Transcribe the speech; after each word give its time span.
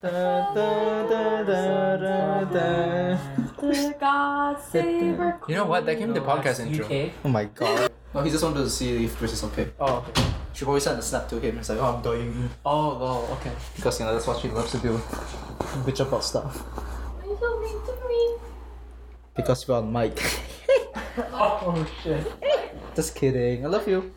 Da, 0.00 0.10
da, 0.54 1.08
da, 1.08 1.42
da, 1.42 1.96
da, 1.96 2.44
da. 2.44 3.18
The 3.58 5.42
You 5.48 5.54
know 5.56 5.64
what? 5.66 5.86
That 5.86 5.98
came 5.98 6.14
to 6.14 6.20
No, 6.20 6.26
podcast 6.26 6.60
intro. 6.60 6.84
UK. 6.86 7.10
Oh 7.24 7.28
my 7.28 7.46
god. 7.46 7.90
No, 8.14 8.22
he 8.22 8.30
just 8.30 8.44
wanted 8.44 8.60
to 8.62 8.70
see 8.70 9.06
if 9.06 9.16
Chris 9.16 9.32
is 9.32 9.42
okay. 9.42 9.72
Oh, 9.80 10.06
okay. 10.08 10.22
She 10.52 10.64
probably 10.64 10.82
sent 10.82 11.00
a 11.00 11.02
snap 11.02 11.28
to 11.30 11.40
him. 11.40 11.58
It's 11.58 11.68
like, 11.68 11.80
oh, 11.80 11.96
I'm 11.96 12.02
dying. 12.02 12.48
Oh, 12.64 12.96
wow, 12.96 13.26
okay. 13.40 13.50
Because, 13.74 13.98
you 13.98 14.06
know, 14.06 14.12
that's 14.12 14.28
what 14.28 14.38
she 14.40 14.46
loves 14.50 14.70
to 14.70 14.78
do. 14.78 14.98
Bitch 15.82 15.98
about 15.98 16.22
stuff. 16.22 16.56
Why 16.58 17.24
are 17.24 17.30
you 17.30 17.36
so 17.40 17.58
mean 17.58 17.80
to 17.84 18.08
me? 18.08 18.36
Because 19.34 19.66
we're 19.66 19.78
on 19.78 19.92
mic. 19.92 20.22
Oh, 21.32 21.84
shit. 22.04 22.24
just 22.94 23.16
kidding. 23.16 23.64
I 23.66 23.68
love 23.68 23.88
you. 23.88 24.12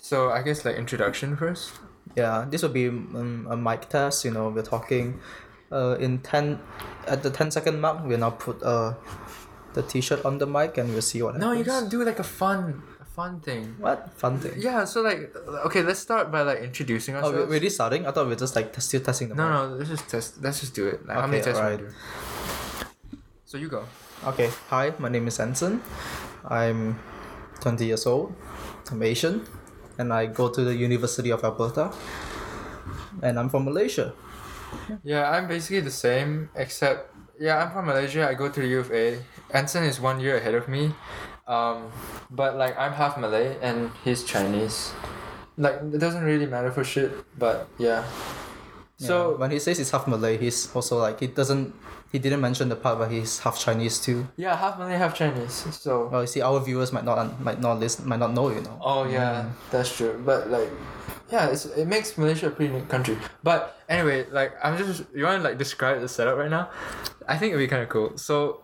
So 0.00 0.30
I 0.30 0.42
guess 0.42 0.64
like 0.64 0.76
introduction 0.76 1.36
first. 1.36 1.72
Yeah, 2.16 2.46
this 2.48 2.62
will 2.62 2.70
be 2.70 2.88
um, 2.88 3.46
a 3.50 3.56
mic 3.56 3.88
test. 3.88 4.24
You 4.24 4.30
know, 4.30 4.48
we're 4.48 4.62
talking 4.62 5.18
uh, 5.72 5.96
in 5.98 6.18
10, 6.20 6.58
at 7.08 7.22
the 7.22 7.30
10 7.30 7.50
second 7.50 7.80
mark, 7.80 8.04
we'll 8.04 8.18
now 8.18 8.30
put 8.30 8.62
uh, 8.62 8.94
the 9.74 9.82
t 9.82 10.00
shirt 10.00 10.24
on 10.24 10.38
the 10.38 10.46
mic 10.46 10.78
and 10.78 10.90
we'll 10.92 11.02
see 11.02 11.20
what 11.22 11.34
happens. 11.34 11.44
No, 11.44 11.52
you 11.52 11.64
happens. 11.64 11.80
gotta 11.80 11.90
do 11.90 12.04
like 12.04 12.18
a 12.20 12.24
fun, 12.24 12.82
a 13.00 13.04
fun 13.04 13.40
thing. 13.40 13.74
What? 13.80 14.12
Fun 14.16 14.38
thing. 14.38 14.52
Yeah. 14.58 14.84
So 14.84 15.02
like, 15.02 15.34
okay, 15.66 15.82
let's 15.82 15.98
start 15.98 16.30
by 16.30 16.42
like 16.42 16.60
introducing 16.60 17.14
Oh, 17.16 17.18
ourselves. 17.18 17.36
we're 17.38 17.46
already 17.46 17.68
starting? 17.70 18.06
I 18.06 18.12
thought 18.12 18.26
we 18.28 18.32
are 18.34 18.36
just 18.36 18.54
like 18.54 18.72
t- 18.72 18.80
still 18.80 19.00
testing 19.00 19.28
the 19.30 19.34
No, 19.34 19.42
mic. 19.48 19.52
no. 19.70 19.76
Let's 19.76 19.90
just 19.90 20.08
test. 20.08 20.42
Let's 20.42 20.60
just 20.60 20.74
do 20.74 20.86
it. 20.86 21.04
Like, 21.06 21.16
how 21.16 21.26
many 21.26 21.38
Okay, 21.40 21.44
tests 21.50 21.60
alright. 21.60 21.80
we 21.80 21.86
do? 21.86 21.92
So 23.44 23.58
you 23.58 23.68
go. 23.68 23.84
Okay, 24.26 24.50
hi, 24.68 24.92
my 24.98 25.08
name 25.08 25.26
is 25.28 25.38
Anson. 25.40 25.82
I'm 26.48 26.98
20 27.60 27.84
years 27.86 28.06
old. 28.06 28.32
I'm 28.90 29.02
Asian. 29.02 29.44
And 29.98 30.12
I 30.12 30.26
go 30.26 30.48
to 30.48 30.64
the 30.64 30.74
University 30.74 31.30
of 31.30 31.44
Alberta. 31.44 31.92
And 33.22 33.38
I'm 33.38 33.48
from 33.48 33.64
Malaysia. 33.64 34.12
Yeah, 35.04 35.30
I'm 35.30 35.46
basically 35.46 35.80
the 35.80 35.94
same, 35.94 36.50
except 36.54 37.14
yeah, 37.38 37.58
I'm 37.58 37.70
from 37.72 37.86
Malaysia. 37.86 38.28
I 38.28 38.34
go 38.34 38.48
to 38.48 38.60
the 38.60 38.66
U 38.66 38.80
of 38.80 38.92
A. 38.92 39.18
Anson 39.50 39.84
is 39.84 40.00
one 40.00 40.20
year 40.20 40.36
ahead 40.36 40.54
of 40.54 40.68
me, 40.68 40.94
um, 41.46 41.90
but 42.30 42.56
like 42.56 42.78
I'm 42.78 42.92
half 42.92 43.18
Malay 43.18 43.56
and 43.60 43.90
he's 44.04 44.24
Chinese. 44.24 44.92
Like 45.56 45.74
it 45.82 45.98
doesn't 45.98 46.24
really 46.24 46.46
matter 46.46 46.70
for 46.70 46.84
shit, 46.84 47.12
but 47.38 47.68
yeah. 47.78 48.04
So 48.98 49.06
So 49.06 49.36
when 49.36 49.50
he 49.50 49.58
says 49.58 49.78
he's 49.78 49.90
half 49.90 50.06
Malay, 50.06 50.38
he's 50.38 50.70
also 50.74 50.98
like 50.98 51.20
he 51.20 51.26
doesn't 51.26 51.74
he 52.12 52.18
didn't 52.20 52.40
mention 52.40 52.68
the 52.68 52.76
part 52.76 52.98
where 52.98 53.08
he's 53.08 53.40
half 53.40 53.58
Chinese 53.58 53.98
too. 53.98 54.28
yeah, 54.36 54.54
half 54.56 54.78
Malay, 54.78 54.94
half 54.96 55.14
Chinese. 55.18 55.66
So 55.74 56.06
Well, 56.12 56.20
you 56.22 56.28
see, 56.28 56.40
our 56.42 56.60
viewers 56.60 56.92
might 56.92 57.04
not 57.04 57.40
might 57.42 57.60
not 57.60 57.80
listen, 57.80 58.06
might 58.06 58.20
not 58.20 58.32
know, 58.32 58.50
you 58.50 58.60
know. 58.62 58.78
oh 58.80 59.02
yeah, 59.08 59.50
that's 59.70 59.90
true. 59.96 60.22
But 60.24 60.48
like, 60.48 60.70
yeah, 61.32 61.50
it's, 61.50 61.66
it 61.66 61.86
makes 61.88 62.16
Malaysia 62.16 62.46
a 62.46 62.50
pretty 62.50 62.72
neat 62.72 62.88
country. 62.88 63.18
But 63.42 63.76
anyway, 63.88 64.26
like 64.30 64.54
I'm 64.62 64.78
just 64.78 65.02
you 65.12 65.24
want 65.24 65.42
to 65.42 65.48
like 65.48 65.58
describe 65.58 66.00
the 66.00 66.08
setup 66.08 66.38
right 66.38 66.50
now? 66.50 66.70
I 67.26 67.36
think 67.36 67.50
it'd 67.50 67.58
be 67.64 67.66
kind 67.66 67.82
of 67.82 67.88
cool. 67.88 68.16
So 68.16 68.62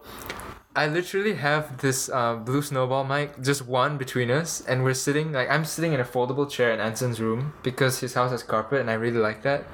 I 0.77 0.87
literally 0.87 1.35
have 1.35 1.79
this 1.83 2.09
uh, 2.09 2.37
blue 2.37 2.63
snowball 2.63 3.03
mic, 3.03 3.43
just 3.43 3.67
one 3.67 3.99
between 3.99 4.31
us, 4.31 4.63
and 4.69 4.85
we're 4.85 4.95
sitting 4.95 5.33
like 5.33 5.51
I'm 5.51 5.65
sitting 5.65 5.93
in 5.93 5.99
a 5.99 6.05
foldable 6.07 6.49
chair 6.49 6.71
in 6.71 6.79
Anson's 6.79 7.19
room 7.21 7.55
because 7.65 7.99
his 7.99 8.15
house 8.15 8.31
has 8.31 8.45
carpet, 8.45 8.79
and 8.79 8.89
I 8.89 8.95
really 8.95 9.19
like 9.19 9.43
that. 9.43 9.65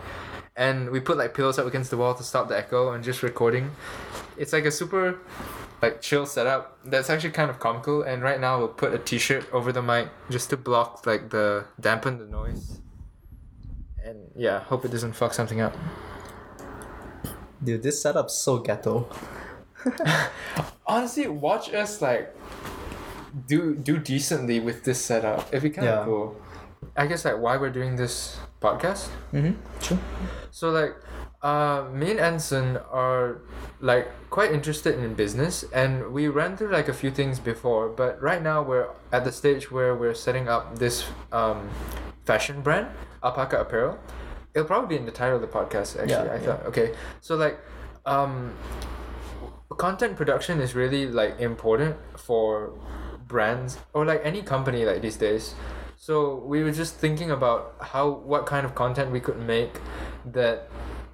And 0.56 0.90
we 0.90 1.00
put 1.00 1.18
like 1.18 1.34
pillows 1.34 1.58
up 1.58 1.66
against 1.66 1.90
the 1.90 1.96
wall 1.98 2.14
to 2.14 2.22
stop 2.22 2.48
the 2.48 2.56
echo, 2.56 2.92
and 2.92 3.04
just 3.04 3.22
recording. 3.22 3.70
It's 4.38 4.52
like 4.52 4.64
a 4.64 4.70
super, 4.70 5.18
like 5.82 6.00
chill 6.00 6.24
setup. 6.26 6.78
That's 6.84 7.10
actually 7.10 7.30
kind 7.32 7.50
of 7.50 7.58
comical. 7.60 8.02
And 8.02 8.22
right 8.22 8.40
now 8.40 8.58
we'll 8.58 8.68
put 8.68 8.94
a 8.94 8.98
T-shirt 8.98 9.52
over 9.52 9.70
the 9.72 9.82
mic 9.82 10.08
just 10.30 10.48
to 10.50 10.56
block 10.56 11.06
like 11.06 11.28
the 11.30 11.66
dampen 11.78 12.18
the 12.18 12.26
noise. 12.26 12.80
And 14.02 14.30
yeah, 14.36 14.60
hope 14.60 14.84
it 14.84 14.90
doesn't 14.90 15.12
fuck 15.14 15.34
something 15.34 15.60
up. 15.60 15.76
Dude, 17.62 17.82
this 17.82 18.00
setup's 18.00 18.34
so 18.34 18.58
ghetto. 18.58 19.08
honestly 20.86 21.26
watch 21.28 21.72
us 21.72 22.00
like 22.02 22.34
do 23.46 23.74
do 23.74 23.98
decently 23.98 24.58
with 24.58 24.82
this 24.84 25.00
setup 25.04 25.46
it'd 25.48 25.62
be 25.62 25.70
kind 25.70 25.86
of 25.86 25.98
Yeah. 26.00 26.04
cool 26.04 26.36
i 26.96 27.06
guess 27.06 27.24
like 27.24 27.38
why 27.38 27.56
we're 27.56 27.70
doing 27.70 27.96
this 27.96 28.38
podcast 28.60 29.08
Mm-hmm. 29.32 29.52
True. 29.80 29.98
so 30.50 30.70
like 30.70 30.94
uh 31.42 31.84
me 31.92 32.10
and 32.12 32.20
anson 32.20 32.78
are 32.90 33.42
like 33.80 34.08
quite 34.30 34.50
interested 34.52 34.98
in 34.98 35.14
business 35.14 35.64
and 35.74 36.10
we 36.12 36.28
ran 36.28 36.56
through 36.56 36.72
like 36.72 36.88
a 36.88 36.94
few 36.94 37.10
things 37.10 37.38
before 37.38 37.88
but 37.88 38.20
right 38.22 38.42
now 38.42 38.62
we're 38.62 38.88
at 39.12 39.24
the 39.24 39.32
stage 39.32 39.70
where 39.70 39.94
we're 39.94 40.14
setting 40.14 40.48
up 40.48 40.78
this 40.78 41.04
um 41.32 41.68
fashion 42.24 42.62
brand 42.62 42.86
alpaca 43.22 43.60
apparel 43.60 43.98
it'll 44.54 44.66
probably 44.66 44.96
be 44.96 44.98
in 44.98 45.04
the 45.04 45.12
title 45.12 45.36
of 45.36 45.42
the 45.42 45.46
podcast 45.58 45.96
actually 46.00 46.08
Yeah, 46.26 46.32
i 46.32 46.36
yeah. 46.36 46.46
thought 46.46 46.66
okay 46.66 46.94
so 47.20 47.36
like 47.36 47.58
um 48.06 48.54
content 49.76 50.16
production 50.16 50.60
is 50.60 50.74
really 50.74 51.06
like 51.06 51.38
important 51.38 51.96
for 52.16 52.72
brands 53.28 53.76
or 53.92 54.06
like 54.06 54.20
any 54.24 54.40
company 54.40 54.84
like 54.86 55.02
these 55.02 55.16
days 55.16 55.54
so 56.06 56.36
we 56.36 56.62
were 56.62 56.70
just 56.70 56.94
thinking 56.94 57.32
about 57.32 57.74
how 57.80 58.08
what 58.08 58.46
kind 58.46 58.64
of 58.64 58.76
content 58.76 59.10
we 59.10 59.18
could 59.18 59.40
make 59.40 59.80
that 60.24 60.68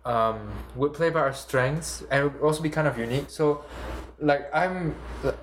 um, 0.05 0.53
would 0.75 0.93
play 0.93 1.09
by 1.09 1.21
our 1.21 1.33
strengths 1.33 2.05
and 2.11 2.25
would 2.25 2.43
also 2.43 2.63
be 2.63 2.69
kind 2.69 2.87
of 2.87 2.99
unique. 2.99 3.31
So 3.31 3.65
like 4.19 4.55
i'm 4.55 4.95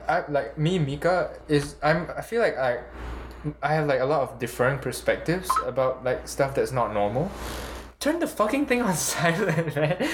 I, 0.08 0.24
like 0.30 0.58
me 0.58 0.80
mika 0.80 1.32
is 1.48 1.76
i'm 1.84 2.08
i 2.16 2.22
feel 2.22 2.42
like 2.42 2.58
i 2.58 2.80
i 3.62 3.74
have 3.74 3.88
like 3.88 4.00
a 4.00 4.06
lot 4.06 4.22
of 4.22 4.40
different 4.40 4.82
perspectives 4.82 5.50
about 5.66 6.04
like 6.04 6.28
stuff 6.28 6.56
that's 6.56 6.72
not 6.72 6.94
normal 6.94 7.30
turn 8.00 8.20
the 8.20 8.28
fucking 8.28 8.66
thing 8.66 8.82
on 8.82 8.94
silent, 8.96 9.76
man. 9.76 10.08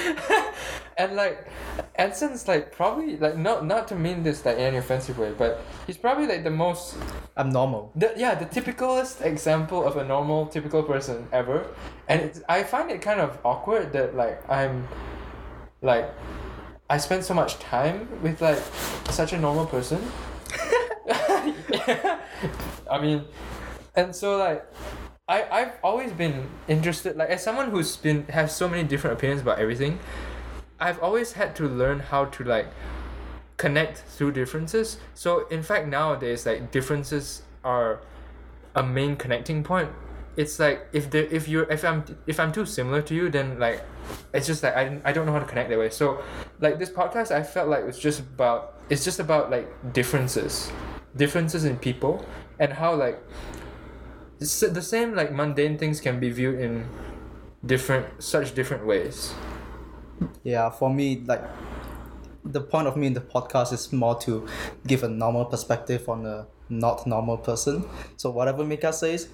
and 0.97 1.15
like, 1.15 1.47
Anson's 1.95 2.47
like 2.47 2.71
probably 2.71 3.17
like 3.17 3.37
not 3.37 3.65
not 3.65 3.87
to 3.89 3.95
mean 3.95 4.23
this 4.23 4.45
like 4.45 4.57
in 4.57 4.63
any 4.63 4.77
offensive 4.77 5.17
way, 5.19 5.33
but 5.37 5.61
he's 5.85 5.97
probably 5.97 6.27
like 6.27 6.43
the 6.43 6.51
most 6.51 6.97
I'm 7.37 7.51
the 7.51 8.13
yeah 8.17 8.35
the 8.35 8.45
typicalest 8.45 9.21
example 9.21 9.85
of 9.85 9.97
a 9.97 10.03
normal 10.03 10.47
typical 10.47 10.83
person 10.83 11.27
ever, 11.31 11.67
and 12.07 12.21
it's, 12.21 12.41
I 12.49 12.63
find 12.63 12.89
it 12.91 13.01
kind 13.01 13.19
of 13.19 13.37
awkward 13.45 13.93
that 13.93 14.15
like 14.15 14.47
I'm, 14.49 14.87
like, 15.81 16.09
I 16.89 16.97
spend 16.97 17.23
so 17.23 17.33
much 17.33 17.59
time 17.59 18.07
with 18.21 18.41
like 18.41 18.61
such 19.09 19.33
a 19.33 19.37
normal 19.37 19.65
person. 19.65 20.01
I 22.89 22.99
mean, 23.01 23.25
and 23.95 24.15
so 24.15 24.37
like 24.37 24.65
I 25.27 25.43
I've 25.49 25.73
always 25.83 26.11
been 26.11 26.49
interested 26.67 27.17
like 27.17 27.29
as 27.29 27.43
someone 27.43 27.71
who's 27.71 27.97
been 27.97 28.25
has 28.27 28.55
so 28.55 28.69
many 28.69 28.83
different 28.83 29.17
opinions 29.17 29.41
about 29.41 29.57
everything, 29.57 29.97
I've 30.79 31.01
always 31.01 31.33
had 31.33 31.55
to 31.55 31.67
learn 31.67 31.99
how 31.99 32.25
to 32.25 32.43
like 32.43 32.67
connect 33.57 33.99
through 33.99 34.33
differences. 34.33 34.97
So 35.15 35.47
in 35.47 35.63
fact 35.63 35.87
nowadays 35.87 36.45
like 36.45 36.71
differences 36.71 37.41
are 37.63 38.01
a 38.75 38.83
main 38.83 39.15
connecting 39.15 39.63
point. 39.63 39.89
It's 40.37 40.59
like 40.59 40.87
if 40.93 41.09
the 41.09 41.33
if 41.33 41.47
you're 41.47 41.71
if 41.71 41.83
I'm 41.83 42.03
if 42.27 42.39
I'm 42.39 42.51
too 42.51 42.67
similar 42.67 43.01
to 43.01 43.15
you 43.15 43.29
then 43.29 43.57
like 43.57 43.83
it's 44.31 44.45
just 44.45 44.61
like 44.61 44.75
I, 44.75 45.01
I 45.03 45.11
don't 45.11 45.25
know 45.25 45.31
how 45.31 45.39
to 45.39 45.45
connect 45.45 45.69
that 45.71 45.79
way. 45.79 45.89
So 45.89 46.23
like 46.59 46.77
this 46.77 46.91
podcast 46.91 47.31
I 47.31 47.41
felt 47.41 47.67
like 47.67 47.85
it's 47.85 47.97
just 47.97 48.19
about 48.19 48.75
it's 48.89 49.03
just 49.03 49.19
about 49.19 49.49
like 49.49 49.67
differences. 49.91 50.71
Differences 51.15 51.65
in 51.65 51.77
people 51.77 52.23
and 52.59 52.71
how 52.71 52.93
like 52.93 53.19
s- 54.41 54.65
the 54.71 54.81
same 54.81 55.15
like 55.15 55.31
mundane 55.33 55.77
things 55.77 55.99
can 56.01 56.19
be 56.19 56.29
viewed 56.29 56.59
in 56.59 56.85
different 57.65 58.05
such 58.23 58.53
different 58.55 58.85
ways. 58.85 59.33
Yeah, 60.43 60.69
for 60.69 60.89
me, 60.93 61.23
like 61.25 61.43
the 62.43 62.61
point 62.61 62.87
of 62.87 62.95
me 62.95 63.07
in 63.07 63.13
the 63.13 63.21
podcast 63.21 63.73
is 63.73 63.91
more 63.91 64.15
to 64.21 64.47
give 64.87 65.03
a 65.03 65.09
normal 65.09 65.45
perspective 65.45 66.07
on 66.07 66.25
a 66.25 66.47
not 66.69 67.05
normal 67.07 67.37
person. 67.37 67.85
So 68.17 68.29
whatever 68.31 68.63
Mika 68.63 68.93
says, 68.93 69.27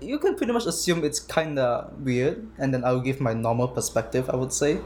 you 0.00 0.18
can 0.18 0.34
pretty 0.34 0.52
much 0.52 0.66
assume 0.66 1.04
it's 1.04 1.20
kinda 1.20 1.90
weird, 1.98 2.46
and 2.58 2.74
then 2.74 2.84
I'll 2.84 3.00
give 3.00 3.20
my 3.20 3.32
normal 3.34 3.68
perspective. 3.68 4.28
I 4.30 4.36
would 4.36 4.52
say, 4.52 4.78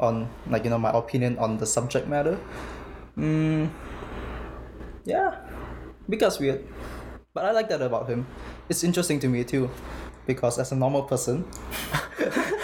on 0.00 0.28
like 0.48 0.64
you 0.64 0.70
know 0.70 0.78
my 0.78 0.90
opinion 0.92 1.38
on 1.38 1.58
the 1.58 1.66
subject 1.66 2.08
matter. 2.08 2.38
Mm, 3.16 3.68
yeah, 5.04 5.36
because 6.08 6.38
weird, 6.40 6.64
but 7.34 7.44
I 7.44 7.52
like 7.52 7.68
that 7.68 7.82
about 7.82 8.08
him. 8.08 8.26
It's 8.68 8.84
interesting 8.84 9.20
to 9.20 9.28
me 9.28 9.44
too, 9.44 9.70
because 10.26 10.58
as 10.58 10.72
a 10.72 10.76
normal 10.76 11.02
person. 11.02 11.44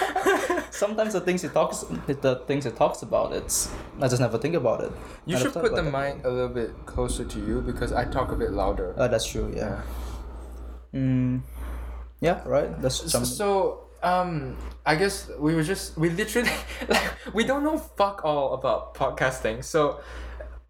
sometimes 0.79 1.13
the 1.13 1.21
things 1.21 1.43
he 1.43 1.49
talks 1.49 1.85
the 2.07 2.37
things 2.47 2.65
he 2.65 2.71
talks 2.71 3.03
about 3.03 3.33
it's 3.33 3.69
I 4.01 4.07
just 4.07 4.21
never 4.21 4.39
think 4.39 4.55
about 4.55 4.85
it. 4.85 4.93
You 5.27 5.37
I 5.37 5.41
should 5.41 5.53
put 5.53 5.75
the 5.75 5.83
mic 5.83 6.25
a 6.25 6.31
little 6.31 6.55
bit 6.61 6.71
closer 6.87 7.25
to 7.25 7.39
you 7.39 7.61
because 7.61 7.93
I 7.93 8.05
talk 8.05 8.31
a 8.31 8.37
bit 8.37 8.53
louder. 8.53 8.95
Uh, 8.97 9.09
that's 9.09 9.27
true, 9.27 9.53
yeah. 9.55 9.83
Mm, 10.95 11.43
yeah, 12.21 12.43
right. 12.47 12.71
Let's 12.81 13.01
jump. 13.13 13.27
So 13.27 13.89
um 14.03 14.57
I 14.87 14.95
guess 14.95 15.29
we 15.39 15.55
were 15.57 15.65
just 15.65 15.99
we 15.99 16.11
literally 16.11 16.55
like 16.89 17.35
we 17.35 17.45
don't 17.45 17.65
know 17.65 17.79
fuck 17.79 18.25
all 18.25 18.55
about 18.55 18.95
podcasting. 18.95 19.65
So 19.65 20.01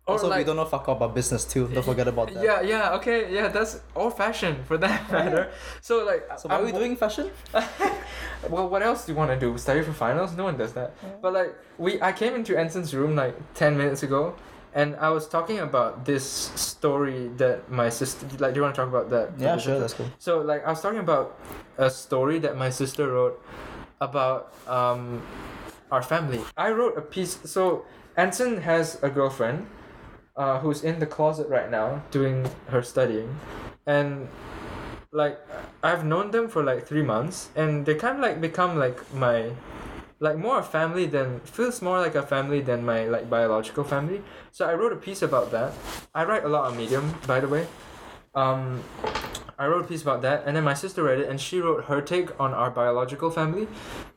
Or 0.09 0.13
also, 0.13 0.35
we 0.35 0.43
don't 0.43 0.57
know 0.57 0.65
fuck 0.65 0.89
all 0.89 0.97
about 0.97 1.15
business 1.15 1.45
too. 1.45 1.69
Don't 1.69 1.85
forget 1.85 2.09
about 2.09 2.33
that. 2.33 2.43
Yeah, 2.43 2.63
yeah, 2.63 2.93
okay, 2.95 3.33
yeah, 3.33 3.49
that's 3.49 3.81
all 3.95 4.09
fashion 4.11 4.65
for 4.65 4.79
that 4.79 5.13
matter. 5.13 5.51
So 5.83 6.05
like, 6.07 6.23
So, 6.39 6.49
why 6.49 6.57
are 6.57 6.63
we 6.65 6.71
I'm- 6.73 6.79
doing 6.81 6.97
fashion? 6.97 7.31
Well, 8.49 8.69
what 8.69 8.83
else 8.85 9.05
do 9.05 9.13
you 9.13 9.19
want 9.19 9.33
to 9.33 9.39
do? 9.39 9.59
Study 9.59 9.83
for 9.83 9.93
finals? 9.93 10.37
No 10.37 10.45
one 10.45 10.57
does 10.57 10.73
that. 10.75 10.93
But 11.21 11.33
like, 11.33 11.55
we, 11.77 12.01
I 12.01 12.13
came 12.13 12.35
into 12.35 12.57
Anson's 12.57 12.95
room 12.95 13.17
like 13.17 13.35
ten 13.55 13.77
minutes 13.77 14.05
ago, 14.05 14.37
and 14.75 14.95
I 14.97 15.11
was 15.11 15.27
talking 15.29 15.59
about 15.59 16.05
this 16.05 16.25
story 16.25 17.29
that 17.37 17.69
my 17.69 17.89
sister. 17.91 18.25
Like, 18.39 18.55
do 18.55 18.59
you 18.59 18.63
want 18.63 18.77
to 18.77 18.81
talk 18.81 18.89
about 18.89 19.11
that? 19.11 19.31
Yeah, 19.39 19.57
sure, 19.59 19.75
episode? 19.75 19.81
that's 19.81 19.95
cool. 19.95 20.07
So 20.21 20.41
like, 20.41 20.65
I 20.65 20.71
was 20.71 20.81
talking 20.81 21.01
about 21.01 21.37
a 21.79 21.91
story 21.91 22.39
that 22.39 22.57
my 22.57 22.71
sister 22.71 23.11
wrote 23.13 23.43
about 24.01 24.55
um, 24.69 25.21
our 25.91 26.03
family. 26.03 26.41
I 26.57 26.71
wrote 26.71 26.97
a 26.97 27.03
piece. 27.03 27.41
So 27.45 27.85
Anson 28.17 28.63
has 28.63 29.03
a 29.03 29.11
girlfriend, 29.11 29.67
uh, 30.39 30.61
who's 30.61 30.83
in 30.83 31.01
the 31.01 31.07
closet 31.07 31.49
right 31.49 31.71
now 31.71 32.03
doing 32.11 32.49
her 32.69 32.83
studying, 32.83 33.37
and 33.87 34.29
like 35.13 35.39
I've 35.83 36.05
known 36.05 36.31
them 36.31 36.49
for 36.49 36.63
like 36.63 36.87
three 36.87 37.03
months, 37.03 37.51
and 37.57 37.85
they 37.85 37.95
kind 37.95 38.17
of 38.17 38.23
like 38.23 38.41
become 38.41 38.79
like 38.79 38.99
my, 39.13 39.51
like 40.21 40.39
more 40.39 40.61
a 40.61 40.63
family 40.63 41.07
than 41.07 41.41
feels 41.41 41.83
more 41.83 41.99
like 41.99 42.15
a 42.15 42.23
family 42.23 42.61
than 42.61 42.85
my 42.85 43.05
like 43.05 43.29
biological 43.29 43.85
family. 43.85 44.23
So 44.53 44.65
I 44.65 44.75
wrote 44.75 44.93
a 44.93 44.97
piece 44.97 45.23
about 45.23 45.51
that. 45.51 45.73
I 46.15 46.25
write 46.25 46.45
a 46.45 46.49
lot 46.49 46.71
on 46.71 46.77
Medium, 46.77 47.15
by 47.27 47.41
the 47.41 47.49
way. 47.49 47.67
Um, 48.35 48.85
I 49.59 49.67
wrote 49.67 49.85
a 49.87 49.89
piece 49.89 50.03
about 50.03 50.23
that, 50.23 50.45
and 50.47 50.55
then 50.57 50.63
my 50.63 50.75
sister 50.75 51.03
read 51.03 51.19
it, 51.19 51.29
and 51.29 51.41
she 51.41 51.59
wrote 51.61 51.87
her 51.87 52.01
take 52.01 52.39
on 52.39 52.55
our 52.55 52.71
biological 52.71 53.31
family, 53.31 53.67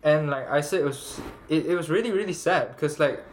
and 0.03 0.29
like 0.29 0.47
I 0.47 0.62
said, 0.62 0.81
it 0.81 0.85
was 0.85 1.19
it, 1.50 1.65
it 1.65 1.75
was 1.75 1.89
really 1.89 2.12
really 2.12 2.33
sad 2.33 2.75
because 2.75 3.00
like, 3.00 3.23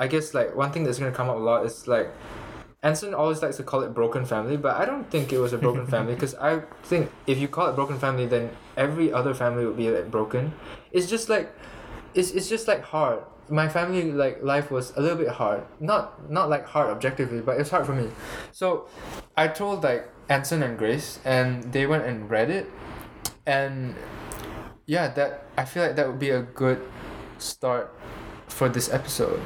I 0.00 0.08
guess 0.08 0.32
like 0.32 0.56
one 0.56 0.72
thing 0.72 0.82
that's 0.84 0.98
gonna 0.98 1.12
come 1.12 1.28
up 1.28 1.36
a 1.36 1.38
lot 1.38 1.64
is 1.66 1.86
like, 1.86 2.10
Anson 2.82 3.12
always 3.12 3.42
likes 3.42 3.58
to 3.58 3.62
call 3.62 3.82
it 3.82 3.92
broken 3.92 4.24
family, 4.24 4.56
but 4.56 4.76
I 4.76 4.86
don't 4.86 5.08
think 5.10 5.30
it 5.30 5.38
was 5.38 5.52
a 5.52 5.58
broken 5.58 5.86
family 5.94 6.14
because 6.14 6.34
I 6.36 6.62
think 6.82 7.12
if 7.26 7.36
you 7.38 7.48
call 7.48 7.68
it 7.68 7.74
broken 7.74 7.98
family, 7.98 8.24
then 8.26 8.50
every 8.78 9.12
other 9.12 9.34
family 9.34 9.66
would 9.66 9.76
be 9.76 9.90
like 9.90 10.10
broken. 10.10 10.54
It's 10.90 11.06
just 11.06 11.28
like, 11.28 11.54
it's 12.14 12.30
it's 12.30 12.48
just 12.48 12.66
like 12.66 12.82
hard. 12.82 13.22
My 13.50 13.68
family 13.68 14.10
like 14.10 14.42
life 14.42 14.70
was 14.70 14.96
a 14.96 15.00
little 15.02 15.18
bit 15.18 15.28
hard. 15.28 15.64
Not 15.80 16.30
not 16.30 16.48
like 16.48 16.66
hard 16.66 16.88
objectively, 16.88 17.42
but 17.42 17.60
it's 17.60 17.68
hard 17.68 17.84
for 17.84 17.94
me. 17.94 18.08
So, 18.52 18.88
I 19.36 19.48
told 19.48 19.84
like 19.84 20.08
Anson 20.30 20.62
and 20.62 20.78
Grace, 20.78 21.18
and 21.26 21.64
they 21.74 21.84
went 21.86 22.06
and 22.06 22.30
read 22.30 22.48
it, 22.48 22.70
and 23.44 23.94
yeah, 24.86 25.08
that 25.12 25.44
I 25.58 25.66
feel 25.66 25.82
like 25.82 25.96
that 25.96 26.06
would 26.08 26.18
be 26.18 26.30
a 26.30 26.40
good 26.40 26.80
start 27.36 27.94
for 28.48 28.70
this 28.70 28.90
episode. 28.90 29.40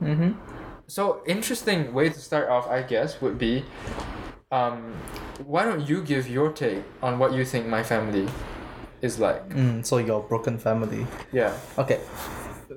Mm-hmm. 0.00 0.32
So 0.86 1.22
interesting 1.26 1.92
way 1.92 2.08
to 2.10 2.18
start 2.18 2.48
off, 2.48 2.68
I 2.68 2.82
guess, 2.82 3.20
would 3.20 3.38
be, 3.38 3.64
um, 4.52 4.94
why 5.44 5.64
don't 5.64 5.88
you 5.88 6.02
give 6.02 6.28
your 6.28 6.52
take 6.52 6.84
on 7.02 7.18
what 7.18 7.32
you 7.32 7.44
think 7.44 7.66
my 7.66 7.82
family 7.82 8.28
is 9.02 9.18
like? 9.18 9.48
Mm, 9.50 9.84
so 9.84 9.98
your 9.98 10.22
broken 10.22 10.58
family. 10.58 11.06
Yeah. 11.32 11.56
Okay. 11.76 12.00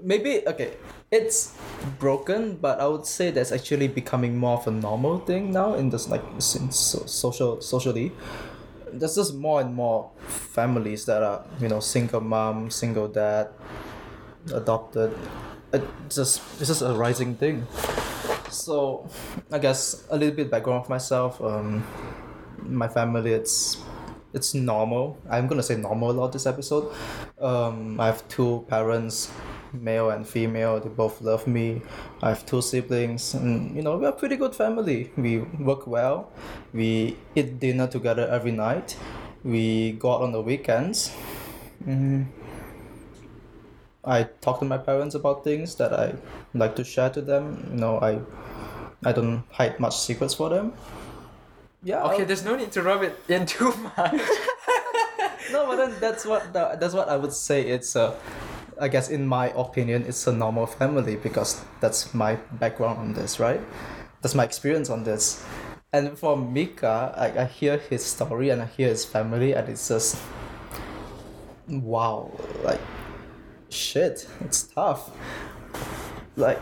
Maybe 0.01 0.47
okay. 0.47 0.77
It's 1.11 1.55
broken, 1.97 2.57
but 2.57 2.79
I 2.79 2.87
would 2.87 3.05
say 3.05 3.31
that's 3.31 3.51
actually 3.51 3.87
becoming 3.87 4.37
more 4.37 4.57
of 4.57 4.67
a 4.67 4.71
normal 4.71 5.19
thing 5.19 5.51
now 5.51 5.73
in 5.73 5.89
this 5.89 6.07
like 6.07 6.23
since 6.37 6.77
so, 6.77 7.05
social 7.05 7.61
socially. 7.61 8.11
There's 8.91 9.15
just 9.15 9.35
more 9.35 9.61
and 9.61 9.73
more 9.73 10.11
families 10.27 11.05
that 11.05 11.21
are 11.21 11.45
you 11.59 11.67
know 11.67 11.79
single 11.79 12.21
mom, 12.21 12.69
single 12.69 13.07
dad, 13.07 13.49
adopted. 14.53 15.17
It 15.71 15.83
just 16.09 16.41
it's 16.59 16.67
just 16.67 16.81
a 16.81 16.93
rising 16.93 17.35
thing. 17.35 17.67
So, 18.49 19.07
I 19.51 19.59
guess 19.59 20.07
a 20.09 20.17
little 20.17 20.35
bit 20.35 20.49
background 20.49 20.83
of 20.83 20.89
myself. 20.89 21.39
Um, 21.41 21.85
my 22.63 22.87
family 22.87 23.33
it's 23.33 23.77
it's 24.33 24.53
normal. 24.53 25.17
I'm 25.29 25.47
gonna 25.47 25.63
say 25.63 25.75
normal 25.75 26.11
a 26.11 26.13
lot 26.13 26.31
this 26.31 26.45
episode. 26.45 26.93
Um, 27.39 27.99
I 27.99 28.07
have 28.07 28.27
two 28.27 28.65
parents, 28.67 29.31
male 29.73 30.09
and 30.09 30.27
female. 30.27 30.79
They 30.79 30.89
both 30.89 31.21
love 31.21 31.47
me. 31.47 31.81
I 32.21 32.29
have 32.29 32.45
two 32.45 32.61
siblings, 32.61 33.33
and 33.33 33.75
you 33.75 33.81
know 33.81 33.97
we're 33.97 34.09
a 34.09 34.11
pretty 34.13 34.37
good 34.37 34.55
family. 34.55 35.11
We 35.17 35.39
work 35.39 35.87
well. 35.87 36.31
We 36.73 37.17
eat 37.35 37.59
dinner 37.59 37.87
together 37.87 38.27
every 38.27 38.51
night. 38.51 38.97
We 39.43 39.93
go 39.93 40.13
out 40.13 40.21
on 40.21 40.31
the 40.31 40.41
weekends. 40.41 41.11
Mm. 41.85 42.27
I 44.03 44.23
talk 44.41 44.59
to 44.59 44.65
my 44.65 44.77
parents 44.77 45.15
about 45.15 45.43
things 45.43 45.75
that 45.75 45.93
I 45.93 46.13
like 46.53 46.75
to 46.77 46.83
share 46.83 47.09
to 47.11 47.21
them. 47.21 47.67
You 47.71 47.77
know, 47.79 47.99
I 47.99 48.19
I 49.05 49.11
don't 49.11 49.43
hide 49.51 49.79
much 49.79 49.97
secrets 49.97 50.33
for 50.33 50.49
them. 50.49 50.73
Yeah. 51.83 52.03
Okay, 52.03 52.21
I'll- 52.21 52.25
there's 52.25 52.43
no 52.45 52.55
need 52.55 52.71
to 52.73 52.81
rub 52.83 53.03
it 53.03 53.17
in 53.27 53.45
too 53.45 53.73
much. 53.97 54.21
no, 55.51 55.65
but 55.67 55.75
then 55.77 55.93
that's 55.99 56.25
what 56.25 56.53
the, 56.53 56.77
that's 56.79 56.93
what 56.93 57.09
I 57.09 57.17
would 57.17 57.33
say. 57.33 57.61
It's 57.67 57.95
a, 57.95 58.15
I 58.79 58.87
guess 58.87 59.09
in 59.09 59.27
my 59.27 59.49
opinion, 59.55 60.05
it's 60.07 60.27
a 60.27 60.33
normal 60.33 60.65
family 60.67 61.15
because 61.15 61.61
that's 61.81 62.13
my 62.13 62.35
background 62.59 62.99
on 62.99 63.13
this, 63.13 63.39
right? 63.39 63.61
That's 64.21 64.35
my 64.35 64.43
experience 64.43 64.89
on 64.89 65.03
this, 65.05 65.43
and 65.93 66.17
for 66.19 66.35
Mika, 66.35 67.13
I, 67.15 67.43
I 67.43 67.45
hear 67.45 67.77
his 67.77 68.05
story 68.05 68.49
and 68.49 68.61
I 68.61 68.65
hear 68.65 68.89
his 68.89 69.05
family, 69.05 69.53
and 69.55 69.69
it's 69.69 69.87
just, 69.87 70.17
wow, 71.67 72.29
like, 72.63 72.81
shit, 73.69 74.27
it's 74.41 74.63
tough. 74.63 75.11
Like, 76.35 76.59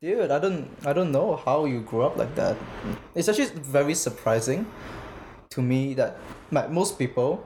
dude, 0.00 0.30
I 0.30 0.38
don't 0.38 0.70
I 0.86 0.92
don't 0.92 1.12
know 1.12 1.36
how 1.36 1.64
you 1.64 1.80
grew 1.80 2.02
up 2.02 2.16
like 2.16 2.34
that. 2.34 2.56
It's 3.14 3.28
actually 3.28 3.50
very 3.60 3.94
surprising 3.94 4.66
to 5.50 5.62
me 5.62 5.94
that 5.94 6.16
like 6.50 6.70
most 6.70 6.98
people, 6.98 7.44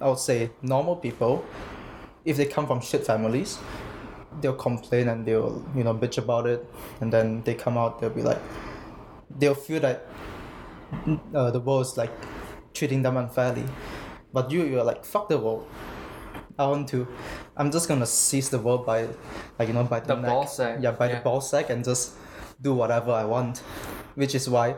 I 0.00 0.08
would 0.08 0.18
say 0.18 0.50
normal 0.62 0.96
people, 0.96 1.44
if 2.24 2.36
they 2.36 2.46
come 2.46 2.66
from 2.66 2.80
shit 2.80 3.06
families, 3.06 3.58
they'll 4.40 4.54
complain 4.54 5.08
and 5.08 5.24
they'll 5.24 5.64
you 5.74 5.84
know 5.84 5.94
bitch 5.94 6.18
about 6.18 6.46
it, 6.46 6.66
and 7.00 7.12
then 7.12 7.42
they 7.42 7.54
come 7.54 7.78
out 7.78 8.00
they'll 8.00 8.10
be 8.10 8.22
like, 8.22 8.40
they'll 9.38 9.54
feel 9.54 9.80
that 9.80 10.06
uh, 11.34 11.50
the 11.50 11.60
world 11.60 11.86
is 11.86 11.96
like 11.96 12.12
treating 12.74 13.02
them 13.02 13.16
unfairly, 13.16 13.64
but 14.32 14.50
you 14.50 14.64
you're 14.64 14.84
like 14.84 15.04
fuck 15.04 15.28
the 15.28 15.38
world. 15.38 15.66
I 16.58 16.66
want 16.68 16.88
to, 16.88 17.06
I'm 17.56 17.70
just 17.70 17.88
gonna 17.88 18.06
seize 18.06 18.50
the 18.50 18.58
world 18.58 18.84
by, 18.86 19.08
like 19.58 19.68
you 19.68 19.74
know 19.74 19.84
by 19.84 20.00
the, 20.00 20.14
The 20.14 20.20
neck. 20.20 20.30
ball 20.30 20.46
sack, 20.46 20.78
Yeah, 20.80 20.92
by 20.92 21.08
yeah. 21.08 21.16
the 21.16 21.20
ball 21.22 21.40
sack 21.40 21.70
and 21.70 21.84
just 21.84 22.12
do 22.60 22.74
whatever 22.74 23.12
I 23.12 23.24
want, 23.24 23.58
which 24.14 24.34
is 24.34 24.48
why 24.48 24.76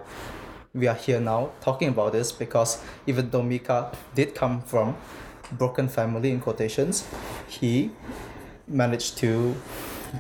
we 0.74 0.86
are 0.86 0.94
here 0.94 1.20
now 1.20 1.50
talking 1.60 1.88
about 1.88 2.12
this 2.12 2.30
because 2.30 2.80
even 3.06 3.30
though 3.30 3.42
Mika 3.42 3.90
did 4.14 4.34
come 4.34 4.60
from 4.62 4.96
broken 5.52 5.88
family 5.88 6.30
in 6.30 6.40
quotations, 6.40 7.06
he 7.48 7.90
managed 8.66 9.16
to 9.18 9.54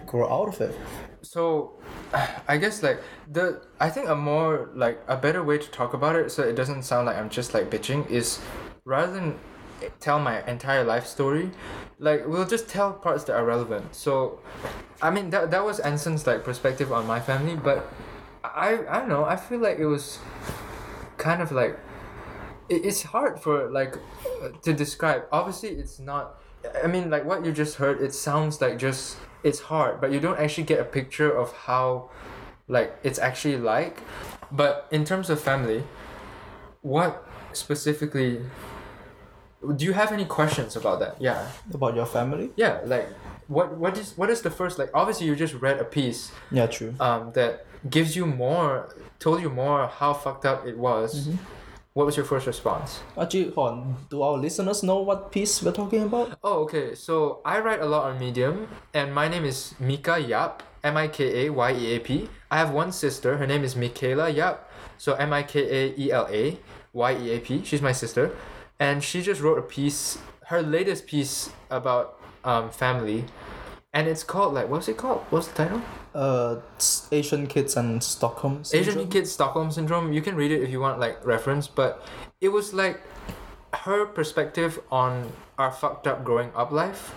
grow 0.06 0.26
out 0.28 0.48
of 0.48 0.60
it. 0.60 0.74
so, 1.22 1.74
I 2.48 2.56
guess 2.56 2.82
like 2.82 3.00
the 3.30 3.60
I 3.78 3.90
think 3.90 4.08
a 4.08 4.14
more 4.16 4.70
like 4.74 5.00
a 5.06 5.16
better 5.16 5.42
way 5.44 5.58
to 5.58 5.68
talk 5.70 5.92
about 5.94 6.16
it 6.16 6.30
so 6.32 6.42
it 6.42 6.54
doesn't 6.56 6.82
sound 6.84 7.06
like 7.06 7.16
I'm 7.16 7.28
just 7.28 7.52
like 7.54 7.70
bitching 7.70 8.08
is 8.10 8.40
rather 8.84 9.12
than 9.12 9.38
tell 10.00 10.18
my 10.18 10.44
entire 10.46 10.84
life 10.84 11.06
story, 11.06 11.50
like 11.98 12.26
we'll 12.26 12.46
just 12.46 12.68
tell 12.68 12.92
parts 12.92 13.24
that 13.24 13.34
are 13.34 13.44
relevant. 13.44 13.94
So, 13.94 14.40
I 15.02 15.10
mean 15.10 15.30
that 15.30 15.50
that 15.50 15.64
was 15.64 15.80
Anson's 15.80 16.26
like 16.26 16.44
perspective 16.44 16.92
on 16.92 17.06
my 17.06 17.20
family, 17.20 17.56
but 17.56 17.92
I 18.42 18.78
I 18.88 19.00
don't 19.00 19.08
know 19.08 19.24
I 19.24 19.36
feel 19.36 19.58
like 19.58 19.78
it 19.78 19.86
was 19.86 20.18
kind 21.18 21.42
of 21.42 21.52
like 21.52 21.78
it, 22.68 22.84
it's 22.84 23.02
hard 23.02 23.40
for 23.40 23.70
like 23.70 23.96
to 24.62 24.72
describe 24.72 25.24
obviously 25.32 25.70
it's 25.70 25.98
not 25.98 26.40
i 26.82 26.86
mean 26.86 27.10
like 27.10 27.24
what 27.24 27.44
you 27.44 27.52
just 27.52 27.76
heard 27.76 28.00
it 28.00 28.14
sounds 28.14 28.60
like 28.60 28.78
just 28.78 29.16
it's 29.42 29.60
hard 29.60 30.00
but 30.00 30.12
you 30.12 30.20
don't 30.20 30.38
actually 30.38 30.64
get 30.64 30.80
a 30.80 30.84
picture 30.84 31.30
of 31.30 31.52
how 31.52 32.10
like 32.68 32.96
it's 33.02 33.18
actually 33.18 33.56
like 33.56 34.02
but 34.50 34.86
in 34.90 35.04
terms 35.04 35.30
of 35.30 35.40
family 35.40 35.82
what 36.82 37.26
specifically 37.52 38.40
do 39.76 39.84
you 39.84 39.92
have 39.92 40.12
any 40.12 40.24
questions 40.24 40.76
about 40.76 41.00
that 41.00 41.16
yeah 41.20 41.48
About 41.74 41.94
your 41.96 42.06
family? 42.06 42.50
yeah 42.56 42.78
like 42.84 43.08
what 43.48 43.76
what 43.76 43.96
is 43.98 44.16
what 44.16 44.30
is 44.30 44.42
the 44.42 44.50
first 44.50 44.78
like 44.78 44.90
obviously 44.94 45.26
you 45.26 45.34
just 45.34 45.54
read 45.54 45.78
a 45.80 45.84
piece 45.84 46.30
Yeah, 46.50 46.66
true. 46.66 46.94
um 47.00 47.32
that 47.34 47.66
gives 47.90 48.14
you 48.16 48.26
more 48.26 48.94
told 49.18 49.42
you 49.42 49.50
more 49.50 49.86
how 49.88 50.12
fucked 50.14 50.44
up 50.46 50.66
it 50.66 50.76
was 50.78 51.28
what 51.94 52.06
was 52.06 52.16
your 52.16 52.26
first 52.26 52.46
response 52.46 53.00
Actually, 53.20 53.52
on. 53.56 53.96
Do 54.10 54.22
our 54.22 54.36
listeners 54.38 54.84
know 54.84 55.00
what 55.02 55.32
piece 55.32 55.60
we're 55.64 55.72
talking 55.72 56.04
about? 56.04 56.38
Oh, 56.44 56.62
okay. 56.62 56.94
So 56.94 57.40
I 57.44 57.58
write 57.58 57.80
a 57.80 57.86
lot 57.86 58.04
on 58.12 58.20
Medium, 58.20 58.68
and 58.94 59.12
my 59.12 59.26
name 59.26 59.44
is 59.44 59.74
Mika 59.80 60.12
Yeap, 60.20 60.60
M 60.84 60.96
I 60.96 61.08
K 61.08 61.46
A 61.46 61.50
Y 61.50 61.70
E 61.72 61.96
A 61.96 61.98
P. 61.98 62.28
I 62.52 62.58
have 62.58 62.70
one 62.70 62.92
sister. 62.92 63.36
Her 63.38 63.48
name 63.48 63.64
is 63.64 63.74
Michaela 63.74 64.30
Yeap. 64.30 64.58
So 64.96 65.14
M 65.14 65.32
I 65.32 65.42
K 65.42 65.58
A 65.58 65.94
E 65.98 66.12
L 66.12 66.28
A 66.30 66.56
Y 66.92 67.12
E 67.18 67.30
A 67.34 67.40
P. 67.40 67.64
She's 67.64 67.82
my 67.82 67.90
sister, 67.90 68.30
and 68.80 69.02
she 69.02 69.22
just 69.22 69.40
wrote 69.40 69.58
a 69.58 69.62
piece, 69.62 70.18
her 70.46 70.62
latest 70.62 71.06
piece 71.06 71.50
about 71.70 72.20
um 72.44 72.70
family, 72.70 73.24
and 73.92 74.06
it's 74.08 74.22
called 74.22 74.54
like 74.54 74.68
what's 74.68 74.88
it 74.88 74.96
called? 74.96 75.24
What's 75.30 75.48
the 75.48 75.64
title? 75.64 75.82
Uh, 76.14 76.60
Asian 77.12 77.46
kids 77.46 77.76
and 77.76 78.02
Stockholm. 78.02 78.64
Syndrome. 78.64 78.98
Asian? 78.98 79.10
Kids 79.10 79.30
Stockholm 79.32 79.70
Syndrome. 79.70 80.12
You 80.12 80.22
can 80.22 80.34
read 80.36 80.50
it 80.50 80.62
if 80.62 80.70
you 80.70 80.80
want 80.80 80.98
like 80.98 81.24
reference, 81.24 81.68
but 81.68 82.04
it 82.40 82.48
was 82.48 82.74
like 82.74 83.00
her 83.74 84.06
perspective 84.06 84.80
on 84.90 85.32
our 85.58 85.70
fucked 85.70 86.06
up 86.06 86.24
growing 86.24 86.50
up 86.54 86.70
life. 86.70 87.14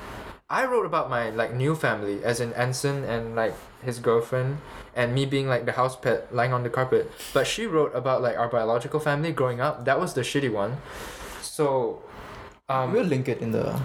I 0.50 0.66
wrote 0.66 0.86
about 0.86 1.10
my 1.10 1.30
like 1.30 1.54
new 1.54 1.76
family, 1.76 2.24
as 2.24 2.42
in 2.42 2.52
Anson 2.54 3.06
and 3.06 3.36
like 3.36 3.56
his 3.82 4.00
girlfriend, 4.00 4.58
and 4.96 5.16
me 5.16 5.26
being 5.26 5.48
like 5.48 5.66
the 5.66 5.72
house 5.72 5.96
pet 5.96 6.36
lying 6.36 6.52
on 6.52 6.64
the 6.64 6.70
carpet. 6.70 7.10
But 7.34 7.48
she 7.48 7.66
wrote 7.66 7.96
about 7.96 8.22
like 8.22 8.38
our 8.38 8.50
biological 8.50 9.00
family 9.00 9.32
growing 9.32 9.62
up. 9.62 9.86
That 9.86 10.00
was 10.00 10.14
the 10.14 10.22
shitty 10.22 10.52
one. 10.52 10.78
So, 11.62 12.02
um, 12.74 12.90
We'll 12.90 13.06
link 13.06 13.30
it 13.30 13.38
in 13.38 13.54
the. 13.54 13.78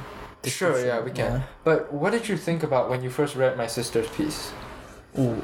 sure, 0.48 0.80
yeah, 0.80 1.04
we 1.04 1.12
can. 1.12 1.44
But 1.60 1.92
what 1.92 2.16
did 2.16 2.24
you 2.24 2.40
think 2.40 2.64
about 2.64 2.88
when 2.88 3.04
you 3.04 3.12
first 3.12 3.36
read 3.36 3.60
my 3.60 3.68
sister's 3.68 4.08
piece? 4.16 4.48
Ooh. 5.20 5.36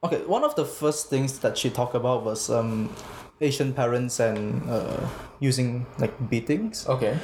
Okay, 0.00 0.24
one 0.24 0.40
of 0.40 0.56
the 0.56 0.64
first 0.64 1.12
things 1.12 1.36
that 1.44 1.58
she 1.60 1.68
talked 1.68 1.92
about 1.92 2.24
was 2.24 2.48
um, 2.48 2.88
Asian 3.44 3.76
parents 3.76 4.20
and 4.24 4.64
uh, 4.72 5.04
using 5.38 5.84
like 6.00 6.16
beatings. 6.32 6.88
Okay. 6.88 7.20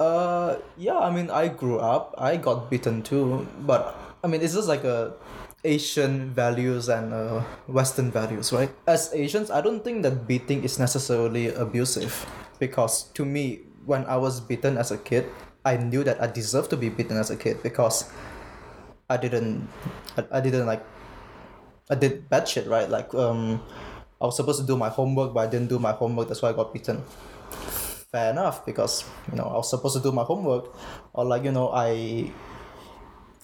Uh, 0.00 0.56
yeah, 0.80 0.96
I 0.96 1.12
mean, 1.12 1.28
I 1.28 1.48
grew 1.48 1.76
up, 1.76 2.14
I 2.16 2.40
got 2.40 2.70
beaten 2.72 3.02
too, 3.04 3.44
but 3.68 3.92
I 4.24 4.28
mean, 4.32 4.40
it's 4.40 4.54
just 4.56 4.68
like 4.68 4.84
a 4.84 5.12
Asian 5.60 6.32
values 6.32 6.88
and 6.88 7.12
uh, 7.12 7.44
Western 7.68 8.10
values, 8.10 8.48
right? 8.52 8.72
As 8.86 9.12
Asians, 9.12 9.50
I 9.50 9.60
don't 9.60 9.84
think 9.84 10.04
that 10.04 10.24
beating 10.26 10.64
is 10.64 10.78
necessarily 10.78 11.52
abusive 11.52 12.24
because 12.58 13.04
to 13.12 13.24
me, 13.24 13.60
when 13.84 14.04
I 14.06 14.16
was 14.16 14.40
beaten 14.40 14.76
as 14.76 14.90
a 14.90 14.98
kid, 14.98 15.26
I 15.64 15.76
knew 15.76 16.04
that 16.04 16.22
I 16.22 16.26
deserved 16.26 16.70
to 16.70 16.76
be 16.76 16.88
beaten 16.88 17.16
as 17.16 17.30
a 17.30 17.36
kid 17.36 17.62
because 17.62 18.10
I 19.08 19.16
didn't, 19.16 19.68
I, 20.16 20.38
I 20.38 20.40
didn't 20.40 20.66
like, 20.66 20.84
I 21.90 21.94
did 21.94 22.28
bad 22.28 22.48
shit, 22.48 22.66
right? 22.66 22.88
Like, 22.88 23.14
um, 23.14 23.62
I 24.20 24.26
was 24.26 24.36
supposed 24.36 24.60
to 24.60 24.66
do 24.66 24.76
my 24.76 24.88
homework, 24.88 25.34
but 25.34 25.40
I 25.40 25.50
didn't 25.50 25.68
do 25.68 25.78
my 25.78 25.92
homework, 25.92 26.28
that's 26.28 26.42
why 26.42 26.50
I 26.50 26.52
got 26.52 26.72
beaten. 26.72 27.02
Fair 28.10 28.30
enough 28.30 28.64
because 28.64 29.04
you 29.30 29.36
know 29.36 29.44
I 29.44 29.54
was 29.54 29.68
supposed 29.68 29.96
to 29.96 30.02
do 30.02 30.12
my 30.12 30.22
homework. 30.22 30.72
Or 31.12 31.24
like 31.24 31.42
you 31.42 31.52
know 31.52 31.70
I 31.74 32.30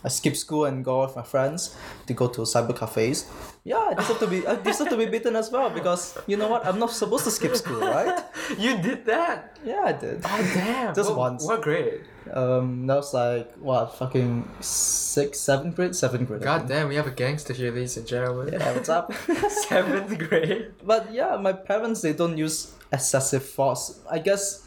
I 0.04 0.08
skip 0.08 0.36
school 0.36 0.64
and 0.64 0.84
go 0.84 1.02
out 1.02 1.08
with 1.08 1.16
my 1.16 1.22
friends 1.22 1.76
to 2.06 2.14
go 2.14 2.28
to 2.28 2.42
cyber 2.42 2.76
cafes. 2.76 3.26
Yeah, 3.64 3.90
I 3.90 3.94
deserve 3.94 4.18
to 4.18 4.26
be 4.26 4.46
I 4.46 4.56
deserve 4.56 4.88
to 4.88 4.96
be 4.96 5.06
beaten 5.06 5.36
as 5.36 5.50
well 5.50 5.70
because 5.70 6.18
you 6.26 6.36
know 6.36 6.48
what? 6.48 6.66
I'm 6.66 6.78
not 6.78 6.90
supposed 6.90 7.24
to 7.24 7.30
skip 7.30 7.54
school, 7.56 7.80
right? 7.80 8.24
You 8.58 8.76
did 8.82 9.06
that. 9.06 9.58
Yeah, 9.64 9.82
I 9.84 9.92
did. 9.92 10.20
Oh 10.24 10.50
damn! 10.54 10.94
Just 10.94 11.10
what, 11.10 11.18
once. 11.18 11.46
What 11.46 11.62
grade? 11.62 12.02
Um, 12.30 12.86
that 12.86 12.96
was 12.96 13.14
like 13.14 13.52
what 13.54 13.94
fucking 13.96 14.48
sixth, 14.60 15.40
seventh 15.40 15.76
grade, 15.76 15.94
seventh 15.94 16.26
grade. 16.28 16.42
God 16.42 16.68
damn, 16.68 16.88
we 16.88 16.96
have 16.96 17.06
a 17.06 17.12
gangster 17.12 17.52
here, 17.52 17.70
ladies 17.70 17.96
and 17.96 18.06
gentlemen. 18.06 18.52
Yeah, 18.52 18.74
what's 18.74 18.88
up? 18.88 19.12
Seventh 19.68 20.18
grade. 20.18 20.72
But 20.82 21.12
yeah, 21.12 21.36
my 21.36 21.52
parents 21.52 22.02
they 22.02 22.12
don't 22.12 22.36
use 22.36 22.74
excessive 22.92 23.44
force. 23.44 24.00
I 24.10 24.18
guess 24.18 24.66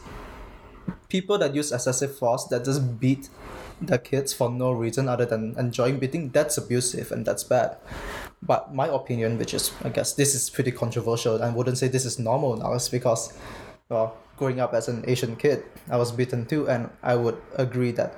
people 1.10 1.38
that 1.38 1.54
use 1.54 1.72
excessive 1.72 2.18
force 2.18 2.46
that 2.46 2.66
just 2.66 3.00
beat 3.00 3.30
their 3.82 3.98
kids 3.98 4.34
for 4.34 4.50
no 4.50 4.72
reason 4.72 5.08
other 5.08 5.26
than 5.26 5.56
enjoying 5.58 6.00
beating, 6.00 6.30
that's 6.30 6.58
abusive 6.58 7.12
and 7.12 7.26
that's 7.26 7.44
bad. 7.44 7.78
But 8.42 8.74
my 8.74 8.88
opinion, 8.88 9.38
which 9.38 9.54
is 9.54 9.72
I 9.84 9.90
guess 9.90 10.14
this 10.14 10.36
is 10.36 10.50
pretty 10.50 10.72
controversial, 10.72 11.42
I 11.42 11.50
wouldn't 11.50 11.78
say 11.78 11.88
this 11.88 12.06
is 12.06 12.20
normal 12.20 12.56
now, 12.58 12.74
is 12.74 12.90
because 12.90 13.34
well, 13.90 14.18
growing 14.38 14.60
up 14.60 14.74
as 14.74 14.88
an 14.88 15.04
Asian 15.08 15.36
kid, 15.36 15.64
I 15.90 15.98
was 15.98 16.12
beaten 16.12 16.46
too 16.46 16.70
and 16.70 16.90
I 17.04 17.16
would 17.16 17.42
agree 17.56 17.92
that 17.92 18.16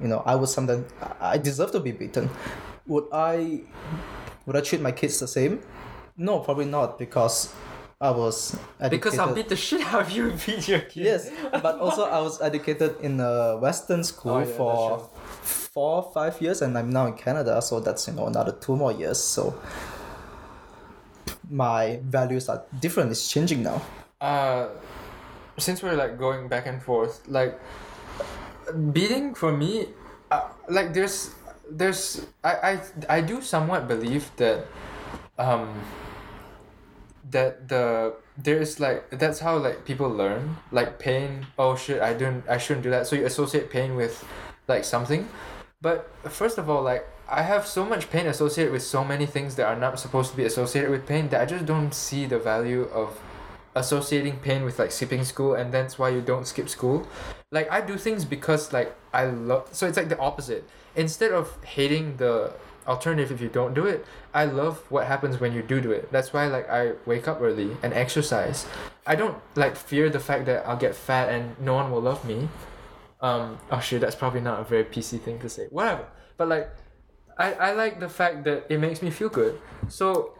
you 0.00 0.08
know, 0.08 0.22
I 0.24 0.34
was 0.34 0.52
something 0.52 0.84
I 1.20 1.36
deserve 1.36 1.72
to 1.72 1.80
be 1.80 1.92
beaten. 1.92 2.30
Would 2.86 3.04
I 3.12 3.60
would 4.46 4.56
I 4.56 4.62
treat 4.62 4.80
my 4.80 4.92
kids 4.92 5.20
the 5.20 5.28
same? 5.28 5.60
No, 6.16 6.40
probably 6.40 6.64
not 6.64 6.98
because 6.98 7.52
I 8.02 8.10
was 8.12 8.56
educated. 8.80 8.90
Because 8.90 9.18
I'll 9.18 9.34
beat 9.34 9.50
the 9.50 9.56
shit 9.56 9.82
out 9.92 10.00
of 10.02 10.10
you 10.10 10.32
beat 10.46 10.66
your 10.66 10.80
kid. 10.80 11.04
Yes, 11.04 11.30
but 11.52 11.78
also 11.78 12.04
I 12.04 12.20
was 12.20 12.40
educated 12.40 12.96
in 13.02 13.20
a 13.20 13.58
Western 13.58 14.02
school 14.04 14.36
Oh, 14.36 14.38
yeah, 14.40 14.56
for 14.56 15.10
four, 15.42 16.10
five 16.14 16.40
years, 16.40 16.62
and 16.62 16.78
I'm 16.78 16.88
now 16.88 17.06
in 17.06 17.12
Canada, 17.12 17.60
so 17.60 17.78
that's 17.78 18.08
you 18.08 18.14
know 18.14 18.26
another 18.26 18.52
two 18.52 18.74
more 18.74 18.90
years. 18.90 19.20
So 19.22 19.52
my 21.50 22.00
values 22.04 22.48
are 22.48 22.64
different. 22.80 23.10
It's 23.10 23.28
changing 23.28 23.62
now. 23.62 23.82
Uh, 24.18 24.68
since 25.58 25.82
we're 25.82 25.94
like 25.94 26.16
going 26.16 26.48
back 26.48 26.66
and 26.66 26.82
forth, 26.82 27.20
like 27.28 27.60
beating 28.92 29.34
for 29.34 29.52
me, 29.52 29.88
uh, 30.30 30.48
like 30.70 30.94
there's 30.94 31.34
there's 31.68 32.24
I 32.42 32.80
I 33.08 33.18
I 33.18 33.20
do 33.20 33.42
somewhat 33.42 33.88
believe 33.88 34.30
that, 34.36 34.64
um. 35.36 35.68
That 37.28 37.68
the 37.68 38.14
there's 38.36 38.80
like 38.80 39.10
that's 39.10 39.40
how 39.40 39.58
like 39.58 39.84
people 39.84 40.08
learn 40.08 40.56
like 40.72 40.98
pain 40.98 41.46
oh 41.58 41.76
shit 41.76 42.00
I 42.00 42.14
don't 42.14 42.42
I 42.48 42.58
shouldn't 42.58 42.84
do 42.84 42.90
that. 42.90 43.06
So 43.06 43.16
you 43.16 43.26
associate 43.26 43.70
pain 43.70 43.96
with 43.96 44.24
like 44.68 44.84
something. 44.84 45.28
But 45.82 46.10
first 46.30 46.58
of 46.58 46.70
all 46.70 46.82
like 46.82 47.06
I 47.28 47.42
have 47.42 47.66
so 47.66 47.84
much 47.84 48.10
pain 48.10 48.26
associated 48.26 48.72
with 48.72 48.82
so 48.82 49.04
many 49.04 49.26
things 49.26 49.54
that 49.56 49.66
are 49.66 49.76
not 49.76 50.00
supposed 50.00 50.30
to 50.32 50.36
be 50.36 50.44
associated 50.44 50.90
with 50.90 51.06
pain 51.06 51.28
that 51.28 51.40
I 51.40 51.46
just 51.46 51.64
don't 51.64 51.94
see 51.94 52.26
the 52.26 52.38
value 52.38 52.88
of 52.92 53.20
associating 53.74 54.36
pain 54.38 54.64
with 54.64 54.78
like 54.78 54.90
skipping 54.90 55.24
school 55.24 55.54
and 55.54 55.72
that's 55.72 55.98
why 55.98 56.08
you 56.08 56.20
don't 56.20 56.46
skip 56.46 56.68
school. 56.68 57.06
Like 57.52 57.70
I 57.70 57.80
do 57.80 57.96
things 57.96 58.24
because 58.24 58.72
like 58.72 58.96
I 59.12 59.26
love 59.26 59.68
so 59.72 59.86
it's 59.86 59.96
like 59.96 60.08
the 60.08 60.18
opposite. 60.18 60.64
Instead 60.96 61.32
of 61.32 61.62
hating 61.62 62.16
the 62.16 62.52
alternative 62.86 63.30
if 63.32 63.40
you 63.40 63.48
don't 63.48 63.74
do 63.74 63.86
it. 63.86 64.04
I 64.32 64.44
love 64.44 64.84
what 64.90 65.06
happens 65.06 65.40
when 65.40 65.52
you 65.52 65.62
do 65.62 65.80
do 65.80 65.92
it. 65.92 66.10
That's 66.12 66.32
why 66.32 66.46
like 66.46 66.68
I 66.68 66.92
wake 67.06 67.28
up 67.28 67.40
early 67.40 67.76
and 67.82 67.92
exercise. 67.92 68.66
I 69.06 69.14
don't 69.14 69.38
like 69.54 69.76
fear 69.76 70.10
the 70.10 70.20
fact 70.20 70.46
that 70.46 70.66
I'll 70.66 70.76
get 70.76 70.94
fat 70.94 71.28
and 71.28 71.58
no 71.60 71.74
one 71.74 71.90
will 71.90 72.02
love 72.02 72.24
me. 72.24 72.48
Um 73.20 73.58
oh 73.70 73.80
shit 73.80 74.00
that's 74.00 74.16
probably 74.16 74.40
not 74.40 74.60
a 74.60 74.64
very 74.64 74.84
PC 74.84 75.20
thing 75.20 75.38
to 75.40 75.48
say. 75.48 75.66
Whatever. 75.70 76.06
But 76.36 76.48
like 76.48 76.70
I, 77.38 77.52
I 77.54 77.72
like 77.72 78.00
the 78.00 78.08
fact 78.08 78.44
that 78.44 78.66
it 78.68 78.78
makes 78.78 79.02
me 79.02 79.10
feel 79.10 79.28
good. 79.28 79.58
So 79.88 80.34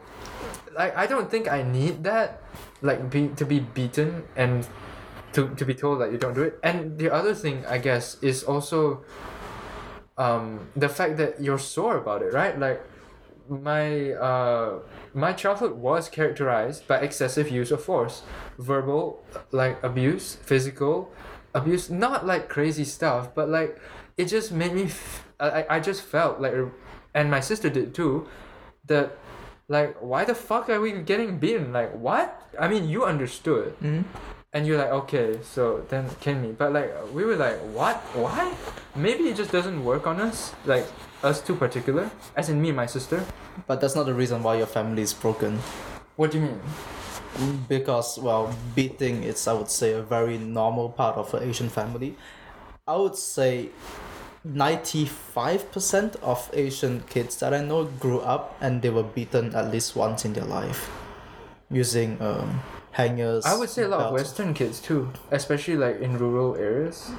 like 0.77 0.97
I 0.97 1.07
don't 1.07 1.31
think 1.31 1.51
I 1.51 1.63
need 1.63 2.05
that 2.05 2.43
like 2.83 3.11
be 3.11 3.29
to 3.37 3.45
be 3.45 3.61
beaten 3.61 4.25
and 4.37 4.67
to, 5.33 5.49
to 5.55 5.65
be 5.65 5.75
told 5.75 6.01
that 6.01 6.13
you 6.13 6.19
don't 6.19 6.35
do 6.35 6.43
it. 6.43 6.59
And 6.63 6.99
the 6.99 7.13
other 7.13 7.35
thing 7.35 7.65
I 7.67 7.79
guess 7.79 8.17
is 8.23 8.43
also 8.43 9.05
um 10.19 10.69
the 10.77 10.89
fact 10.89 11.17
that 11.17 11.41
you're 11.41 11.59
sore 11.59 11.97
about 11.97 12.23
it 12.23 12.33
right? 12.33 12.59
Like 12.59 12.83
my 13.49 14.13
uh 14.13 14.79
my 15.13 15.33
childhood 15.33 15.73
was 15.73 16.09
characterized 16.09 16.87
by 16.87 16.99
excessive 16.99 17.49
use 17.49 17.73
of 17.73 17.83
force 17.83 18.23
verbal 18.59 19.25
like 19.51 19.83
abuse 19.83 20.37
physical 20.37 21.11
abuse 21.55 21.91
not 21.91 22.25
like 22.25 22.49
crazy 22.49 22.85
stuff 22.85 23.35
but 23.35 23.49
like 23.49 23.81
it 24.17 24.27
just 24.27 24.53
made 24.53 24.73
me 24.73 24.85
f- 24.85 25.27
I, 25.41 25.67
I 25.69 25.81
just 25.81 26.03
felt 26.03 26.41
like 26.41 26.55
and 27.15 27.31
my 27.31 27.41
sister 27.41 27.69
did 27.69 27.95
too 27.95 28.29
that 28.87 29.17
like 29.69 29.97
why 30.01 30.25
the 30.25 30.35
fuck 30.35 30.69
are 30.69 30.81
we 30.81 30.93
getting 30.93 31.39
beaten? 31.39 31.73
Like 31.73 31.95
what? 31.95 32.43
I 32.59 32.69
mean 32.69 32.89
you 32.89 33.05
understood. 33.05 33.79
Mm-hmm. 33.81 34.03
And 34.53 34.67
you're 34.67 34.79
like 34.79 34.91
okay 34.91 35.39
so 35.43 35.85
then 35.89 36.09
can 36.21 36.43
me 36.43 36.51
but 36.51 36.73
like 36.73 36.91
we 37.13 37.25
were 37.25 37.37
like 37.37 37.57
what? 37.73 37.97
Why? 38.15 38.53
Maybe 38.97 39.25
it 39.25 39.37
just 39.37 39.53
doesn't 39.53 39.85
work 39.85 40.07
on 40.07 40.21
us 40.21 40.53
like 40.67 40.87
us 41.23 41.41
two 41.41 41.55
particular 41.55 42.11
as 42.37 42.49
in 42.49 42.61
me 42.61 42.69
and 42.69 42.77
my 42.77 42.87
sister. 42.87 43.25
But 43.67 43.81
that's 43.81 43.95
not 43.95 44.07
the 44.07 44.15
reason 44.15 44.43
why 44.43 44.57
your 44.57 44.67
family 44.67 45.03
is 45.03 45.15
broken. 45.15 45.59
what 46.17 46.33
do 46.33 46.39
you 46.39 46.45
mean? 46.45 46.61
Because 47.69 48.19
well 48.19 48.53
beating 48.75 49.23
is 49.23 49.47
i 49.47 49.53
would 49.53 49.71
say 49.71 49.93
a 49.93 50.03
very 50.03 50.37
normal 50.37 50.89
part 50.89 51.17
of 51.17 51.33
an 51.35 51.49
asian 51.49 51.69
family. 51.69 52.17
I 52.89 52.97
would 52.97 53.17
say 53.17 53.69
95% 54.47 56.17
of 56.23 56.51
asian 56.55 57.05
kids 57.09 57.37
that 57.41 57.53
i 57.53 57.63
know 57.63 57.85
grew 57.85 58.21
up 58.21 58.57
and 58.61 58.81
they 58.81 58.89
were 58.89 59.03
beaten 59.03 59.55
at 59.55 59.71
least 59.71 59.95
once 59.95 60.25
in 60.25 60.33
their 60.33 60.47
life 60.47 60.89
using 61.71 62.21
um, 62.21 62.61
hangers 62.93 63.45
i 63.47 63.57
would 63.57 63.71
say 63.71 63.83
a 63.83 63.89
lot 63.89 64.01
of 64.01 64.15
belts. 64.15 64.31
western 64.31 64.55
kids 64.55 64.81
too 64.81 65.11
especially 65.31 65.77
like 65.77 66.01
in 66.01 66.19
rural 66.19 66.57
areas 66.57 67.11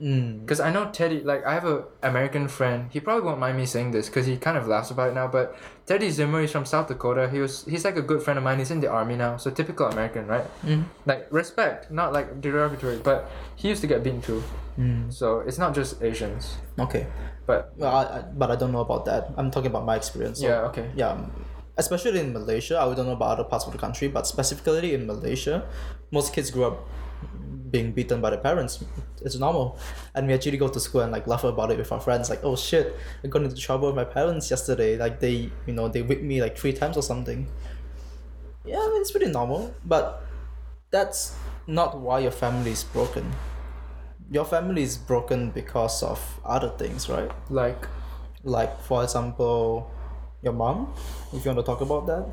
mm. 0.00 0.40
Because 0.40 0.60
I 0.60 0.72
know 0.72 0.88
Teddy, 0.90 1.20
like, 1.20 1.44
I 1.44 1.52
have 1.52 1.66
a 1.66 1.84
American 2.02 2.48
friend. 2.48 2.88
He 2.90 3.00
probably 3.00 3.22
won't 3.22 3.38
mind 3.38 3.58
me 3.58 3.66
saying 3.66 3.90
this 3.90 4.08
because 4.08 4.24
he 4.24 4.38
kind 4.38 4.56
of 4.56 4.66
laughs 4.66 4.90
about 4.90 5.10
it 5.10 5.14
now. 5.14 5.28
But 5.28 5.54
Teddy 5.84 6.08
Zimmer 6.08 6.40
is 6.40 6.50
from 6.50 6.64
South 6.64 6.88
Dakota. 6.88 7.28
He 7.28 7.38
was 7.38 7.66
he's 7.66 7.84
like 7.84 7.96
a 7.96 8.02
good 8.02 8.22
friend 8.22 8.38
of 8.38 8.42
mine. 8.42 8.58
He's 8.58 8.70
in 8.70 8.80
the 8.80 8.88
army 8.88 9.16
now, 9.16 9.36
so 9.36 9.50
typical 9.50 9.86
American, 9.88 10.26
right? 10.26 10.46
Mm. 10.64 10.84
Like 11.04 11.28
respect, 11.30 11.90
not 11.90 12.14
like 12.14 12.40
derogatory. 12.40 12.96
But 12.96 13.30
he 13.56 13.68
used 13.68 13.82
to 13.82 13.86
get 13.86 14.02
beaten 14.02 14.22
too. 14.22 14.42
Mm. 14.78 15.12
So 15.12 15.40
it's 15.40 15.58
not 15.58 15.74
just 15.74 16.02
Asians. 16.02 16.56
okay 16.78 17.06
But 17.46 17.72
well, 17.76 17.94
I, 17.94 18.02
I, 18.02 18.22
but 18.22 18.50
i 18.50 18.56
don't 18.56 18.72
know 18.72 18.80
about 18.80 19.04
that 19.04 19.28
i'm 19.36 19.50
talking 19.50 19.68
about 19.68 19.84
my 19.84 19.96
experience 19.96 20.40
so, 20.40 20.46
yeah, 20.48 20.68
okay. 20.70 20.88
yeah 20.96 21.18
especially 21.76 22.20
in 22.20 22.32
malaysia 22.32 22.78
i 22.80 22.94
don't 22.94 23.06
know 23.06 23.12
about 23.12 23.38
other 23.38 23.44
parts 23.44 23.66
of 23.66 23.72
the 23.72 23.78
country 23.78 24.08
but 24.08 24.26
specifically 24.26 24.94
in 24.94 25.06
malaysia 25.06 25.66
most 26.10 26.32
kids 26.34 26.50
grew 26.50 26.64
up 26.64 26.86
being 27.70 27.92
beaten 27.92 28.20
by 28.20 28.30
their 28.30 28.38
parents. 28.40 28.84
It's 29.22 29.36
normal. 29.36 29.78
And 30.14 30.26
we 30.26 30.34
actually 30.34 30.56
go 30.56 30.68
to 30.68 30.80
school 30.80 31.02
and 31.02 31.12
like 31.12 31.26
laugh 31.26 31.44
about 31.44 31.70
it 31.70 31.78
with 31.78 31.90
our 31.92 32.00
friends, 32.00 32.30
like, 32.30 32.42
oh 32.42 32.56
shit, 32.56 32.96
I 33.22 33.28
got 33.28 33.42
into 33.42 33.56
trouble 33.56 33.88
with 33.88 33.96
my 33.96 34.04
parents 34.04 34.50
yesterday. 34.50 34.96
Like 34.96 35.20
they 35.20 35.50
you 35.66 35.72
know, 35.72 35.88
they 35.88 36.02
whipped 36.02 36.22
me 36.22 36.42
like 36.42 36.58
three 36.58 36.72
times 36.72 36.96
or 36.96 37.02
something. 37.02 37.46
Yeah, 38.64 38.80
it's 38.94 39.10
pretty 39.10 39.30
normal. 39.30 39.74
But 39.84 40.22
that's 40.90 41.36
not 41.66 41.98
why 41.98 42.20
your 42.20 42.32
family 42.32 42.72
is 42.72 42.84
broken. 42.84 43.30
Your 44.30 44.44
family 44.44 44.82
is 44.82 44.96
broken 44.96 45.50
because 45.50 46.02
of 46.02 46.40
other 46.44 46.70
things, 46.70 47.08
right? 47.08 47.30
Like, 47.48 47.86
Like 48.42 48.80
for 48.80 49.02
example, 49.02 49.90
your 50.42 50.52
mom, 50.52 50.92
if 51.32 51.44
you 51.44 51.50
want 51.50 51.58
to 51.58 51.62
talk 51.66 51.80
about 51.80 52.06
that. 52.06 52.26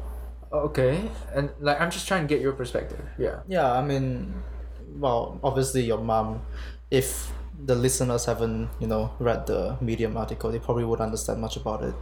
okay, 0.52 1.10
and 1.36 1.50
like 1.60 1.80
I'm 1.82 1.92
just 1.92 2.08
trying 2.08 2.28
to 2.28 2.28
get 2.28 2.42
your 2.42 2.54
perspective. 2.54 3.04
Yeah. 3.18 3.42
Yeah, 3.48 3.72
I 3.72 3.82
mean, 3.84 4.34
well, 4.96 5.40
obviously 5.44 5.84
your 5.84 6.00
mom, 6.00 6.42
if 6.90 7.32
the 7.66 7.76
listeners 7.76 8.26
haven't, 8.26 8.70
you 8.80 8.88
know, 8.88 9.12
read 9.20 9.46
the 9.48 9.78
Medium 9.82 10.16
article, 10.16 10.52
they 10.52 10.60
probably 10.60 10.86
would 10.86 11.02
understand 11.02 11.42
much 11.42 11.58
about 11.58 11.84
it. 11.84 11.96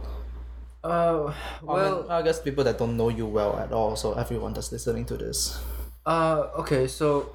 Uh, 0.84 1.32
well, 1.62 1.98
I, 1.98 2.02
mean, 2.02 2.10
I 2.10 2.22
guess 2.22 2.40
people 2.40 2.62
that 2.64 2.78
don't 2.78 2.96
know 2.96 3.08
you 3.08 3.26
well 3.26 3.58
at 3.58 3.72
all, 3.72 3.96
so 3.96 4.12
everyone 4.12 4.52
that's 4.52 4.70
listening 4.70 5.04
to 5.06 5.16
this. 5.16 5.58
Uh, 6.04 6.46
okay, 6.58 6.86
so 6.86 7.34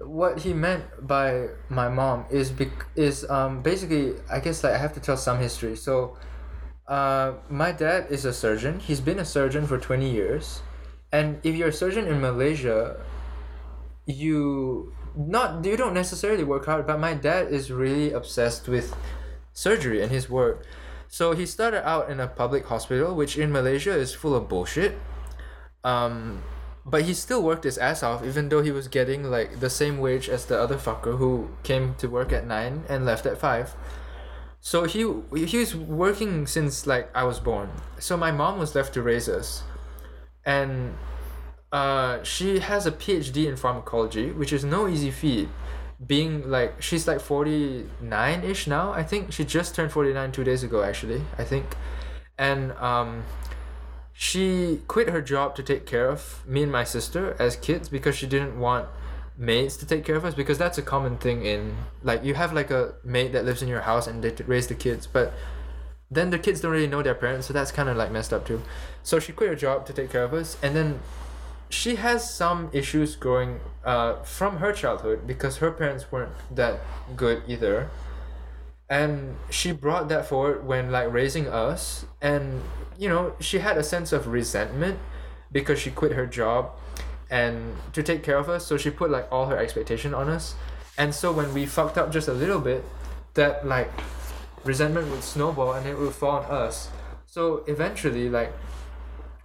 what 0.00 0.38
he 0.38 0.54
meant 0.54 0.84
by 1.06 1.48
my 1.68 1.88
mom 1.88 2.24
is 2.30 2.50
bec- 2.50 2.86
is 2.96 3.28
um 3.30 3.62
basically 3.62 4.14
I 4.30 4.40
guess 4.40 4.62
like 4.64 4.72
I 4.72 4.78
have 4.78 4.94
to 4.94 5.00
tell 5.00 5.16
some 5.16 5.38
history. 5.38 5.76
So, 5.76 6.16
uh, 6.88 7.34
my 7.48 7.72
dad 7.72 8.06
is 8.10 8.24
a 8.24 8.32
surgeon. 8.32 8.80
He's 8.80 9.00
been 9.00 9.18
a 9.18 9.24
surgeon 9.24 9.66
for 9.66 9.78
twenty 9.78 10.10
years, 10.10 10.62
and 11.12 11.40
if 11.42 11.54
you're 11.54 11.68
a 11.68 11.72
surgeon 11.72 12.06
in 12.06 12.20
Malaysia, 12.20 13.00
you 14.06 14.92
not 15.16 15.64
you 15.64 15.76
don't 15.76 15.94
necessarily 15.94 16.44
work 16.44 16.66
hard. 16.66 16.86
But 16.86 17.00
my 17.00 17.14
dad 17.14 17.52
is 17.52 17.70
really 17.70 18.12
obsessed 18.12 18.68
with 18.68 18.94
surgery 19.52 20.02
and 20.02 20.10
his 20.10 20.28
work. 20.28 20.64
So 21.08 21.32
he 21.32 21.46
started 21.46 21.86
out 21.86 22.10
in 22.10 22.20
a 22.20 22.26
public 22.26 22.66
hospital, 22.66 23.14
which 23.14 23.38
in 23.38 23.50
Malaysia 23.52 23.92
is 23.92 24.12
full 24.12 24.34
of 24.34 24.48
bullshit. 24.48 24.98
Um, 25.84 26.42
but 26.84 27.02
he 27.02 27.14
still 27.14 27.42
worked 27.42 27.64
his 27.64 27.78
ass 27.78 28.02
off, 28.02 28.24
even 28.24 28.48
though 28.48 28.62
he 28.62 28.70
was 28.70 28.86
getting 28.86 29.30
like 29.30 29.60
the 29.60 29.70
same 29.70 29.98
wage 29.98 30.28
as 30.28 30.46
the 30.46 30.58
other 30.58 30.76
fucker 30.76 31.18
who 31.18 31.50
came 31.62 31.94
to 31.98 32.08
work 32.08 32.32
at 32.32 32.46
nine 32.46 32.84
and 32.88 33.04
left 33.04 33.26
at 33.26 33.38
five. 33.38 33.74
So 34.66 34.82
he 34.82 35.06
he 35.46 35.58
was 35.58 35.76
working 35.76 36.44
since 36.48 36.88
like 36.88 37.08
I 37.14 37.22
was 37.22 37.38
born. 37.38 37.70
So 38.00 38.16
my 38.16 38.32
mom 38.32 38.58
was 38.58 38.74
left 38.74 38.94
to 38.94 39.00
raise 39.00 39.28
us, 39.28 39.62
and 40.44 40.96
uh, 41.70 42.20
she 42.24 42.58
has 42.58 42.84
a 42.84 42.90
PhD 42.90 43.46
in 43.46 43.54
pharmacology, 43.54 44.32
which 44.32 44.52
is 44.52 44.64
no 44.64 44.88
easy 44.88 45.12
feat. 45.12 45.48
Being 46.04 46.50
like 46.50 46.82
she's 46.82 47.06
like 47.06 47.20
forty 47.20 47.88
nine 48.00 48.42
ish 48.42 48.66
now. 48.66 48.90
I 48.90 49.04
think 49.04 49.32
she 49.32 49.44
just 49.44 49.76
turned 49.76 49.92
forty 49.92 50.12
nine 50.12 50.32
two 50.32 50.42
days 50.42 50.64
ago. 50.64 50.82
Actually, 50.82 51.22
I 51.38 51.44
think, 51.44 51.76
and 52.36 52.72
um, 52.72 53.22
she 54.12 54.80
quit 54.88 55.10
her 55.10 55.22
job 55.22 55.54
to 55.54 55.62
take 55.62 55.86
care 55.86 56.10
of 56.10 56.42
me 56.44 56.64
and 56.64 56.72
my 56.72 56.82
sister 56.82 57.36
as 57.38 57.54
kids 57.54 57.88
because 57.88 58.16
she 58.16 58.26
didn't 58.26 58.58
want 58.58 58.88
maids 59.38 59.76
to 59.76 59.86
take 59.86 60.04
care 60.04 60.16
of 60.16 60.24
us 60.24 60.34
because 60.34 60.56
that's 60.56 60.78
a 60.78 60.82
common 60.82 61.18
thing 61.18 61.44
in 61.44 61.76
like 62.02 62.24
you 62.24 62.34
have 62.34 62.52
like 62.52 62.70
a 62.70 62.94
maid 63.04 63.32
that 63.32 63.44
lives 63.44 63.62
in 63.62 63.68
your 63.68 63.82
house 63.82 64.06
and 64.06 64.24
they 64.24 64.32
raise 64.44 64.66
the 64.66 64.74
kids 64.74 65.06
but 65.06 65.34
then 66.10 66.30
the 66.30 66.38
kids 66.38 66.60
don't 66.60 66.72
really 66.72 66.86
know 66.86 67.02
their 67.02 67.14
parents 67.14 67.46
so 67.46 67.52
that's 67.52 67.72
kind 67.72 67.88
of 67.88 67.96
like 67.96 68.10
messed 68.10 68.32
up 68.32 68.46
too. 68.46 68.62
So 69.02 69.18
she 69.18 69.32
quit 69.32 69.50
her 69.50 69.56
job 69.56 69.86
to 69.86 69.92
take 69.92 70.10
care 70.10 70.24
of 70.24 70.32
us 70.32 70.56
and 70.62 70.74
then 70.74 71.00
she 71.68 71.96
has 71.96 72.32
some 72.32 72.70
issues 72.72 73.16
growing 73.16 73.60
uh, 73.84 74.22
from 74.22 74.58
her 74.58 74.72
childhood 74.72 75.26
because 75.26 75.56
her 75.56 75.72
parents 75.72 76.10
weren't 76.12 76.32
that 76.54 76.80
good 77.16 77.42
either. 77.48 77.90
And 78.88 79.36
she 79.50 79.72
brought 79.72 80.08
that 80.10 80.26
forward 80.26 80.64
when 80.64 80.92
like 80.92 81.12
raising 81.12 81.48
us 81.48 82.06
and 82.22 82.62
you 82.96 83.08
know 83.08 83.34
she 83.40 83.58
had 83.58 83.76
a 83.76 83.82
sense 83.82 84.12
of 84.12 84.28
resentment 84.28 84.98
because 85.50 85.78
she 85.78 85.90
quit 85.90 86.12
her 86.12 86.26
job 86.26 86.70
and 87.30 87.76
to 87.92 88.02
take 88.02 88.22
care 88.22 88.38
of 88.38 88.48
us. 88.48 88.66
So 88.66 88.76
she 88.76 88.90
put 88.90 89.10
like 89.10 89.28
all 89.30 89.46
her 89.46 89.58
expectation 89.58 90.14
on 90.14 90.28
us. 90.28 90.54
And 90.98 91.14
so 91.14 91.32
when 91.32 91.52
we 91.52 91.66
fucked 91.66 91.98
up 91.98 92.10
just 92.10 92.28
a 92.28 92.32
little 92.32 92.60
bit 92.60 92.84
that 93.34 93.66
like 93.66 93.90
resentment 94.64 95.10
would 95.10 95.22
snowball 95.22 95.74
and 95.74 95.86
it 95.86 95.98
would 95.98 96.14
fall 96.14 96.42
on 96.42 96.44
us. 96.44 96.88
So 97.26 97.64
eventually 97.66 98.28
like 98.30 98.52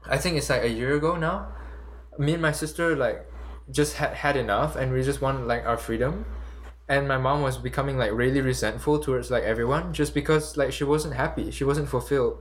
i 0.10 0.18
think 0.18 0.36
it's 0.36 0.50
like 0.50 0.63
a 0.63 0.70
year 0.70 0.96
ago 0.96 1.15
now 1.15 1.48
me 2.17 2.34
and 2.34 2.41
my 2.41 2.52
sister 2.52 2.96
like 2.96 3.26
just 3.70 3.96
had 3.96 4.13
had 4.13 4.36
enough 4.36 4.76
and 4.76 4.91
we 4.91 5.04
just 5.04 5.22
wanted 5.22 5.46
like 5.46 5.65
our 5.65 5.78
freedom. 5.78 6.26
And 6.89 7.08
my 7.08 7.17
mom 7.17 7.41
was 7.41 7.58
becoming 7.58 7.98
like 7.98 8.12
really 8.12 8.41
resentful 8.41 9.00
towards 9.00 9.32
like 9.32 9.44
everyone 9.44 9.94
just 9.94 10.13
because 10.13 10.58
like 10.58 10.74
she 10.74 10.84
wasn't 10.84 11.15
happy. 11.15 11.52
She 11.52 11.63
wasn't 11.63 11.88
fulfilled. 11.88 12.39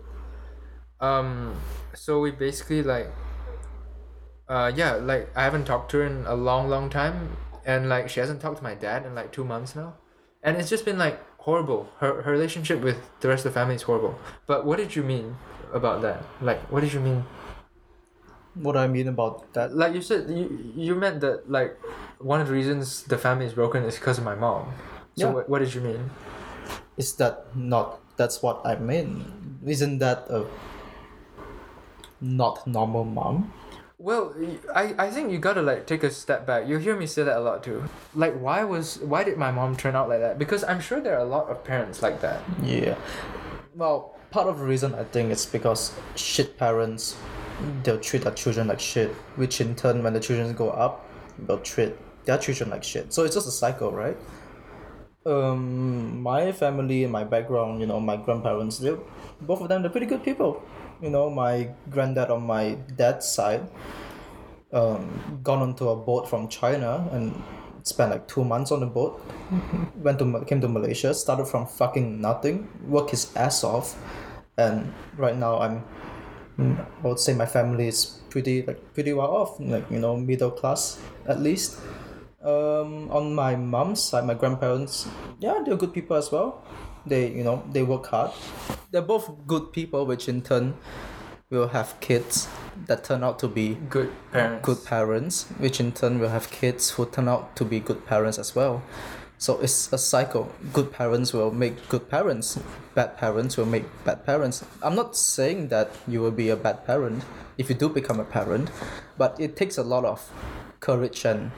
Um 1.00 1.54
so 1.94 2.20
we 2.20 2.30
basically 2.30 2.82
like 2.82 3.12
uh 4.50 4.70
yeah 4.74 4.92
like 5.10 5.30
i 5.36 5.42
haven't 5.48 5.64
talked 5.64 5.90
to 5.92 5.98
her 5.98 6.04
in 6.04 6.26
a 6.26 6.34
long 6.34 6.68
long 6.68 6.90
time 6.90 7.16
and 7.64 7.88
like 7.88 8.08
she 8.12 8.20
hasn't 8.20 8.40
talked 8.42 8.58
to 8.58 8.62
my 8.70 8.74
dad 8.74 9.06
in 9.06 9.14
like 9.14 9.30
two 9.32 9.44
months 9.44 9.74
now 9.76 9.94
and 10.42 10.56
it's 10.58 10.68
just 10.68 10.84
been 10.84 10.98
like 10.98 11.18
horrible 11.48 11.88
her, 12.00 12.20
her 12.22 12.32
relationship 12.32 12.80
with 12.82 12.98
the 13.20 13.28
rest 13.28 13.46
of 13.46 13.52
the 13.54 13.58
family 13.60 13.74
is 13.76 13.82
horrible 13.82 14.18
but 14.46 14.66
what 14.66 14.76
did 14.82 14.96
you 14.96 15.02
mean 15.02 15.36
about 15.72 16.02
that 16.02 16.20
like 16.42 16.60
what 16.72 16.80
did 16.84 16.92
you 16.92 17.00
mean 17.00 17.24
What 18.54 18.72
do 18.74 18.80
I 18.82 18.88
mean 18.88 19.06
about 19.08 19.52
that? 19.54 19.68
like 19.82 19.94
you 19.94 20.02
said 20.02 20.28
you, 20.28 20.44
you 20.74 20.94
meant 20.98 21.20
that 21.20 21.48
like 21.48 21.78
one 22.18 22.40
of 22.42 22.48
the 22.48 22.52
reasons 22.52 23.04
the 23.04 23.16
family 23.16 23.46
is 23.46 23.54
broken 23.54 23.84
is 23.84 23.94
because 23.94 24.18
of 24.18 24.24
my 24.24 24.34
mom 24.34 24.74
so 25.14 25.28
Yeah. 25.28 25.34
what, 25.34 25.44
what 25.48 25.58
did 25.64 25.72
you 25.74 25.80
mean 25.80 26.10
Is 26.98 27.14
that 27.22 27.46
not? 27.56 27.88
That's 28.18 28.42
what 28.44 28.60
I 28.66 28.74
mean. 28.76 29.24
Isn't 29.64 29.98
that 30.04 30.28
a 30.28 30.44
not 32.20 32.66
normal 32.66 33.04
mom? 33.04 33.52
Well, 34.00 34.34
I, 34.74 34.94
I 34.98 35.10
think 35.10 35.30
you 35.30 35.38
gotta 35.38 35.60
like 35.60 35.86
take 35.86 36.02
a 36.04 36.10
step 36.10 36.46
back. 36.46 36.66
You 36.66 36.78
hear 36.78 36.96
me 36.96 37.06
say 37.06 37.22
that 37.22 37.36
a 37.36 37.40
lot 37.40 37.62
too. 37.62 37.84
Like, 38.14 38.34
why 38.40 38.64
was 38.64 38.98
why 39.00 39.24
did 39.24 39.36
my 39.36 39.50
mom 39.50 39.76
turn 39.76 39.94
out 39.94 40.08
like 40.08 40.20
that? 40.20 40.38
Because 40.38 40.64
I'm 40.64 40.80
sure 40.80 41.02
there 41.02 41.16
are 41.18 41.20
a 41.20 41.28
lot 41.36 41.50
of 41.50 41.62
parents 41.64 42.00
like 42.00 42.22
that. 42.22 42.40
Yeah. 42.62 42.96
Well, 43.74 44.16
part 44.30 44.48
of 44.48 44.58
the 44.58 44.64
reason 44.64 44.94
I 44.94 45.04
think 45.04 45.30
is 45.30 45.44
because 45.44 45.92
shit 46.16 46.56
parents, 46.56 47.14
they'll 47.82 48.00
treat 48.00 48.22
their 48.22 48.32
children 48.32 48.68
like 48.68 48.80
shit, 48.80 49.10
which 49.36 49.60
in 49.60 49.76
turn, 49.76 50.02
when 50.02 50.14
the 50.14 50.20
children 50.20 50.54
go 50.54 50.70
up, 50.70 51.04
they'll 51.38 51.60
treat 51.60 51.92
their 52.24 52.38
children 52.38 52.70
like 52.70 52.82
shit. 52.82 53.12
So 53.12 53.24
it's 53.24 53.34
just 53.34 53.48
a 53.48 53.52
cycle, 53.52 53.92
right? 53.92 54.16
Um, 55.26 56.22
my 56.22 56.52
family, 56.52 57.06
my 57.06 57.24
background, 57.24 57.82
you 57.82 57.86
know, 57.86 58.00
my 58.00 58.16
grandparents, 58.16 58.78
they 58.78 58.96
both 59.42 59.60
of 59.60 59.68
them, 59.68 59.82
they're 59.82 59.90
pretty 59.90 60.06
good 60.06 60.24
people. 60.24 60.62
You 61.00 61.10
know, 61.10 61.30
my 61.30 61.70
granddad 61.88 62.30
on 62.30 62.42
my 62.42 62.76
dad's 62.96 63.26
side, 63.26 63.66
um, 64.72 65.40
gone 65.42 65.60
onto 65.62 65.88
a 65.88 65.96
boat 65.96 66.28
from 66.28 66.48
China 66.48 67.08
and 67.12 67.34
spent 67.82 68.10
like 68.10 68.28
two 68.28 68.44
months 68.44 68.70
on 68.70 68.80
the 68.80 68.86
boat. 68.86 69.20
Went 69.96 70.18
to 70.18 70.44
came 70.46 70.60
to 70.60 70.68
Malaysia, 70.68 71.14
started 71.14 71.46
from 71.46 71.66
fucking 71.66 72.20
nothing, 72.20 72.68
worked 72.86 73.10
his 73.10 73.34
ass 73.36 73.64
off, 73.64 73.96
and 74.58 74.92
right 75.16 75.36
now 75.36 75.58
I'm, 75.58 75.84
mm, 76.58 76.76
I 76.78 77.06
would 77.06 77.18
say 77.18 77.32
my 77.34 77.46
family 77.46 77.88
is 77.88 78.20
pretty 78.28 78.62
like 78.62 78.78
pretty 78.94 79.12
well 79.12 79.30
off, 79.30 79.58
like 79.58 79.90
you 79.90 79.98
know 79.98 80.16
middle 80.16 80.50
class 80.50 81.00
at 81.26 81.40
least. 81.40 81.78
Um, 82.40 83.10
on 83.10 83.34
my 83.34 83.54
mom's 83.54 84.02
side, 84.02 84.24
my 84.24 84.32
grandparents, 84.32 85.06
yeah, 85.40 85.60
they're 85.64 85.76
good 85.76 85.92
people 85.92 86.16
as 86.16 86.32
well. 86.32 86.64
They 87.06 87.30
you 87.30 87.44
know 87.44 87.62
they 87.72 87.82
work 87.82 88.06
hard. 88.06 88.32
They're 88.90 89.02
both 89.02 89.46
good 89.46 89.72
people, 89.72 90.06
which 90.06 90.28
in 90.28 90.42
turn 90.42 90.74
will 91.50 91.68
have 91.68 91.98
kids 92.00 92.48
that 92.86 93.02
turn 93.04 93.24
out 93.24 93.38
to 93.40 93.48
be 93.48 93.74
Good 93.88 94.12
parents. 94.32 94.64
good 94.64 94.84
parents, 94.84 95.44
which 95.58 95.80
in 95.80 95.92
turn 95.92 96.20
will 96.20 96.28
have 96.28 96.50
kids 96.50 96.90
who 96.90 97.06
turn 97.06 97.28
out 97.28 97.56
to 97.56 97.64
be 97.64 97.80
good 97.80 98.06
parents 98.06 98.38
as 98.38 98.54
well. 98.54 98.82
So 99.38 99.58
it's 99.60 99.90
a 99.92 99.98
cycle. 99.98 100.52
Good 100.72 100.92
parents 100.92 101.32
will 101.32 101.50
make 101.50 101.88
good 101.88 102.08
parents. 102.10 102.58
Bad 102.94 103.16
parents 103.16 103.56
will 103.56 103.66
make 103.66 103.84
bad 104.04 104.24
parents. 104.26 104.62
I'm 104.82 104.94
not 104.94 105.16
saying 105.16 105.68
that 105.68 105.90
you 106.06 106.20
will 106.20 106.30
be 106.30 106.50
a 106.50 106.56
bad 106.56 106.86
parent 106.86 107.24
if 107.56 107.68
you 107.68 107.74
do 107.74 107.88
become 107.88 108.20
a 108.20 108.24
parent, 108.24 108.70
but 109.16 109.40
it 109.40 109.56
takes 109.56 109.78
a 109.78 109.82
lot 109.82 110.04
of 110.04 110.30
courage 110.80 111.24
and 111.24 111.52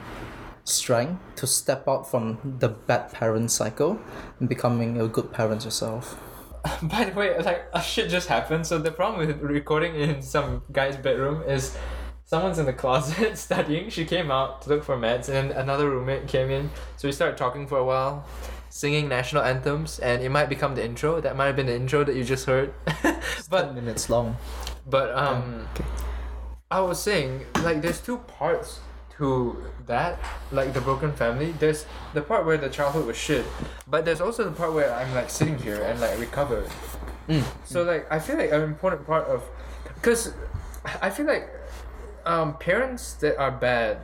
strength 0.65 1.21
to 1.35 1.47
step 1.47 1.87
out 1.87 2.09
from 2.09 2.55
the 2.59 2.69
bad 2.69 3.11
parent 3.11 3.51
cycle 3.51 3.99
and 4.39 4.47
becoming 4.47 4.99
a 4.99 5.07
good 5.07 5.31
parent 5.31 5.65
yourself. 5.65 6.17
By 6.83 7.05
the 7.05 7.11
way, 7.13 7.37
like 7.39 7.65
a 7.73 7.81
shit 7.81 8.09
just 8.09 8.27
happened. 8.27 8.65
So 8.65 8.77
the 8.77 8.91
problem 8.91 9.27
with 9.27 9.41
recording 9.41 9.95
in 9.95 10.21
some 10.21 10.61
guy's 10.71 10.95
bedroom 10.95 11.43
is 11.43 11.77
someone's 12.25 12.57
in 12.59 12.65
the 12.65 12.73
closet 12.83 13.37
studying. 13.47 13.89
She 13.89 14.05
came 14.05 14.31
out 14.31 14.61
to 14.61 14.69
look 14.69 14.83
for 14.83 14.95
meds, 14.97 15.27
and 15.29 15.51
then 15.51 15.57
another 15.57 15.89
roommate 15.89 16.27
came 16.27 16.49
in. 16.49 16.69
So 16.95 17.07
we 17.07 17.11
started 17.11 17.37
talking 17.37 17.67
for 17.67 17.77
a 17.77 17.83
while, 17.85 18.25
singing 18.69 19.09
national 19.09 19.43
anthems, 19.43 19.99
and 19.99 20.23
it 20.23 20.29
might 20.29 20.47
become 20.47 20.75
the 20.75 20.85
intro. 20.85 21.19
That 21.19 21.35
might 21.35 21.47
have 21.47 21.57
been 21.57 21.67
the 21.67 21.75
intro 21.75 22.05
that 22.05 22.15
you 22.15 22.23
just 22.23 22.45
heard. 22.45 22.73
but 23.49 23.65
Ten 23.65 23.75
minutes 23.75 24.09
long. 24.09 24.37
But 24.87 25.13
um, 25.15 25.67
Okay. 25.75 25.85
I 26.71 26.79
was 26.79 27.01
saying 27.03 27.45
like 27.61 27.81
there's 27.81 28.01
two 28.01 28.17
parts 28.19 28.79
to 29.17 29.63
that, 29.85 30.19
like 30.51 30.73
the 30.73 30.81
broken 30.81 31.11
family, 31.13 31.51
there's 31.59 31.85
the 32.13 32.21
part 32.21 32.45
where 32.45 32.57
the 32.57 32.69
childhood 32.69 33.05
was 33.05 33.17
shit, 33.17 33.45
but 33.87 34.05
there's 34.05 34.21
also 34.21 34.43
the 34.43 34.51
part 34.51 34.73
where 34.73 34.93
I'm 34.93 35.13
like 35.13 35.29
sitting 35.29 35.57
here 35.57 35.81
and 35.81 35.99
like 35.99 36.19
recovered. 36.19 36.69
Mm. 37.27 37.43
So 37.65 37.83
like 37.83 38.11
I 38.11 38.19
feel 38.19 38.37
like 38.37 38.51
an 38.51 38.61
important 38.61 39.05
part 39.05 39.27
of, 39.27 39.43
because 39.95 40.33
I 41.01 41.09
feel 41.09 41.25
like, 41.25 41.49
um, 42.25 42.57
parents 42.57 43.13
that 43.15 43.37
are 43.37 43.51
bad, 43.51 43.99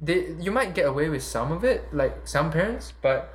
they 0.00 0.34
you 0.40 0.50
might 0.50 0.74
get 0.74 0.86
away 0.86 1.08
with 1.08 1.22
some 1.22 1.52
of 1.52 1.64
it, 1.64 1.92
like 1.92 2.26
some 2.26 2.50
parents, 2.50 2.92
but. 3.02 3.34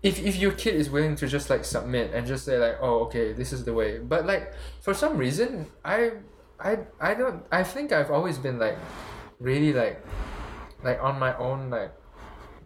If, 0.00 0.20
if 0.20 0.36
your 0.36 0.52
kid 0.52 0.76
is 0.76 0.88
willing 0.88 1.16
to 1.16 1.26
just 1.26 1.50
like 1.50 1.64
submit 1.64 2.12
and 2.14 2.24
just 2.24 2.44
say 2.44 2.56
like 2.56 2.76
oh 2.80 3.00
okay 3.06 3.32
this 3.32 3.52
is 3.52 3.64
the 3.64 3.74
way 3.74 3.98
but 3.98 4.24
like 4.24 4.54
for 4.80 4.94
some 4.94 5.16
reason 5.16 5.66
I 5.84 6.12
I 6.60 6.78
I 7.00 7.14
don't 7.14 7.42
I 7.50 7.64
think 7.64 7.90
I've 7.90 8.12
always 8.12 8.38
been 8.38 8.60
like 8.60 8.78
really 9.40 9.72
like 9.72 10.04
like 10.82 10.98
on 11.02 11.18
my 11.18 11.36
own 11.36 11.70
like 11.70 11.92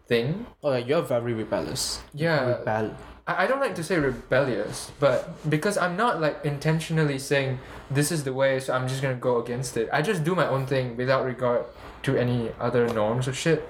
thing. 0.07 0.47
Oh, 0.63 0.73
yeah, 0.73 0.85
you're 0.85 1.03
very 1.03 1.33
rebellious. 1.33 2.03
yeah. 2.13 2.59
Rebel. 2.59 2.97
I, 3.27 3.45
I 3.45 3.47
don't 3.47 3.61
like 3.61 3.75
to 3.77 3.85
say 3.85 3.99
rebellious 3.99 4.91
but 4.99 5.49
because 5.49 5.79
I'm 5.79 5.97
not 5.97 6.21
like 6.21 6.45
intentionally 6.45 7.19
saying 7.19 7.61
this 7.91 8.11
is 8.11 8.25
the 8.25 8.33
way 8.33 8.59
so 8.59 8.75
I'm 8.75 8.89
just 8.89 9.01
gonna 9.01 9.15
go 9.15 9.41
against 9.41 9.77
it. 9.77 9.89
I 9.93 10.03
just 10.03 10.25
do 10.25 10.35
my 10.35 10.47
own 10.49 10.67
thing 10.67 10.97
without 10.97 11.25
regard 11.25 11.65
to 12.03 12.17
any 12.17 12.51
other 12.59 12.89
norms 12.89 13.29
or 13.29 13.33
shit. 13.33 13.69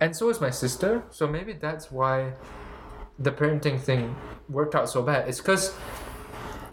And 0.00 0.16
so 0.16 0.30
is 0.30 0.40
my 0.40 0.50
sister 0.50 1.04
so 1.10 1.26
maybe 1.26 1.52
that's 1.52 1.92
why 1.92 2.32
the 3.18 3.30
parenting 3.30 3.78
thing 3.78 4.16
worked 4.48 4.74
out 4.74 4.88
so 4.88 5.02
bad. 5.02 5.28
It's 5.28 5.38
because 5.38 5.74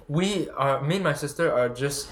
we 0.07 0.49
are 0.51 0.81
me 0.81 0.95
and 0.95 1.03
my 1.03 1.13
sister 1.13 1.51
are 1.51 1.67
just 1.67 2.07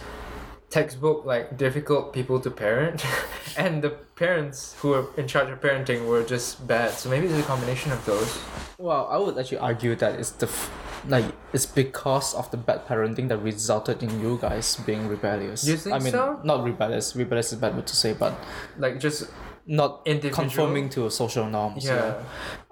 textbook 0.76 1.20
like 1.34 1.46
difficult 1.66 2.04
people 2.18 2.38
to 2.46 2.50
parent 2.66 3.00
and 3.64 3.74
the 3.86 3.92
parents 4.24 4.58
who 4.80 4.90
are 4.98 5.06
in 5.22 5.26
charge 5.34 5.50
of 5.54 5.58
parenting 5.66 6.00
were 6.12 6.24
just 6.36 6.50
bad 6.68 6.92
so 7.00 7.06
maybe 7.14 7.26
it's 7.28 7.40
a 7.46 7.48
combination 7.54 7.90
of 7.98 8.02
those 8.12 8.32
Well, 8.78 9.04
I 9.16 9.18
would 9.24 9.36
actually 9.40 9.64
argue 9.70 9.96
that 10.04 10.20
it's 10.20 10.32
the 10.44 10.48
f- 10.52 10.68
like 11.08 11.24
it's 11.56 11.66
because 11.84 12.36
of 12.36 12.46
the 12.52 12.60
bad 12.70 12.80
parenting 12.92 13.28
that 13.32 13.40
resulted 13.52 14.04
in 14.04 14.12
you 14.20 14.32
guys 14.42 14.76
being 14.90 15.08
rebellious. 15.08 15.64
You 15.64 15.78
think 15.78 15.96
I 15.96 16.00
mean, 16.04 16.12
so? 16.12 16.24
not 16.44 16.60
rebellious. 16.72 17.16
Rebellious 17.16 17.48
is 17.54 17.58
a 17.60 17.62
bad 17.64 17.72
word 17.78 17.88
to 17.88 17.96
say, 17.96 18.12
but 18.24 18.34
like 18.78 19.00
just 19.00 19.32
not 19.66 20.02
Individual? 20.06 20.36
conforming 20.44 20.86
to 20.96 21.10
social 21.10 21.46
norms. 21.48 21.86
yeah 21.86 22.20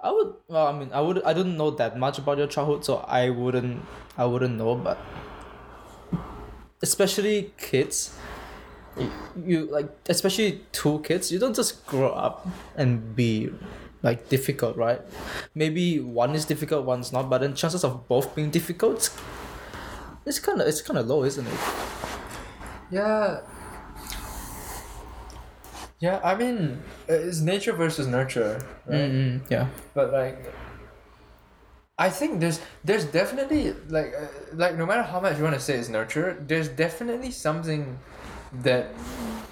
I 0.08 0.10
would. 0.16 0.30
Well, 0.52 0.66
I 0.66 0.72
mean, 0.78 0.90
I 0.92 1.00
would. 1.00 1.18
I 1.24 1.32
don't 1.32 1.56
know 1.56 1.70
that 1.80 1.96
much 2.04 2.16
about 2.20 2.36
your 2.36 2.50
childhood, 2.54 2.84
so 2.84 2.94
I 3.20 3.30
wouldn't. 3.30 3.80
I 4.20 4.24
wouldn't 4.28 4.56
know, 4.60 4.74
but 4.76 4.98
especially 6.84 7.50
kids, 7.56 8.12
you, 9.34 9.64
like 9.72 9.88
especially 10.08 10.60
two 10.70 11.00
kids. 11.00 11.32
You 11.32 11.38
don't 11.40 11.56
just 11.56 11.84
grow 11.86 12.12
up 12.12 12.46
and 12.76 13.16
be 13.16 13.50
like 14.04 14.28
difficult, 14.28 14.76
right? 14.76 15.00
Maybe 15.54 15.98
one 15.98 16.36
is 16.36 16.44
difficult, 16.44 16.84
one's 16.84 17.10
not, 17.10 17.30
but 17.32 17.40
then 17.40 17.54
chances 17.56 17.82
of 17.84 18.06
both 18.06 18.36
being 18.36 18.50
difficult, 18.50 19.08
it's 20.28 20.38
kind 20.38 20.60
of 20.60 20.68
it's 20.68 20.82
kind 20.82 20.98
of 21.00 21.06
low, 21.08 21.24
isn't 21.24 21.46
it? 21.46 21.60
Yeah. 22.90 23.40
Yeah, 26.00 26.20
I 26.22 26.34
mean, 26.36 26.82
it's 27.08 27.40
nature 27.40 27.72
versus 27.72 28.06
nurture, 28.06 28.60
right? 28.84 29.08
Mm-mm, 29.08 29.40
yeah. 29.48 29.68
But 29.94 30.12
like, 30.12 30.52
I 31.98 32.10
think 32.10 32.40
there's 32.40 32.60
there's 32.82 33.04
definitely 33.04 33.72
like 33.88 34.14
uh, 34.18 34.26
like 34.52 34.76
no 34.76 34.84
matter 34.84 35.02
how 35.02 35.20
much 35.20 35.38
you 35.38 35.44
want 35.44 35.54
to 35.54 35.60
say 35.60 35.74
it's 35.74 35.88
nurture, 35.88 36.36
there's 36.44 36.68
definitely 36.68 37.30
something 37.30 37.98
that 38.52 38.88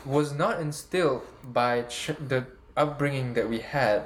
was 0.05 0.33
not 0.33 0.61
instilled 0.61 1.23
by 1.45 1.83
ch- 1.83 2.19
the 2.29 2.47
upbringing 2.77 3.35
that 3.35 3.49
we 3.49 3.61
had 3.61 4.03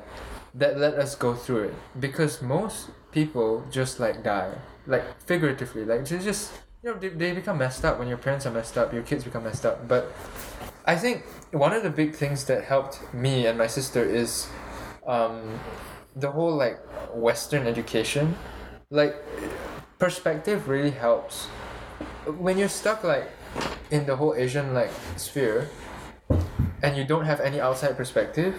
that 0.55 0.79
let 0.79 0.95
us 0.95 1.15
go 1.15 1.35
through 1.35 1.65
it. 1.65 1.75
Because 1.99 2.43
most 2.43 2.91
people 3.11 3.65
just 3.71 4.01
like 4.01 4.23
die. 4.23 4.53
Like 4.87 5.19
figuratively. 5.23 5.87
Like 5.87 6.05
they 6.05 6.19
just 6.19 6.53
you 6.83 6.91
know 6.91 6.99
they, 6.99 7.09
they 7.09 7.33
become 7.33 7.57
messed 7.57 7.87
up. 7.87 7.99
When 7.99 8.07
your 8.07 8.19
parents 8.19 8.45
are 8.45 8.51
messed 8.51 8.77
up 8.77 8.93
your 8.93 9.03
kids 9.03 9.25
become 9.25 9.45
messed 9.45 9.65
up. 9.65 9.89
But 9.89 10.13
i 10.89 10.95
think 10.95 11.25
one 11.51 11.73
of 11.73 11.83
the 11.83 11.91
big 11.91 12.15
things 12.15 12.45
that 12.45 12.63
helped 12.63 13.01
me 13.13 13.47
and 13.47 13.59
my 13.59 13.67
sister 13.67 14.05
is 14.05 14.47
um, 15.05 15.59
the 16.17 16.31
whole 16.31 16.57
like 16.57 16.81
western 17.15 17.67
education 17.67 18.35
like 18.91 19.15
perspective 19.99 20.69
really 20.69 20.91
helps. 20.91 21.47
When 22.27 22.59
you're 22.59 22.73
stuck 22.73 23.05
like 23.05 23.31
in 23.91 24.05
the 24.05 24.17
whole 24.17 24.35
asian 24.35 24.75
like 24.75 24.91
sphere 25.17 25.71
and 26.83 26.97
you 26.97 27.05
don't 27.05 27.25
have 27.25 27.41
any 27.41 27.61
outside 27.61 27.97
perspective 27.97 28.59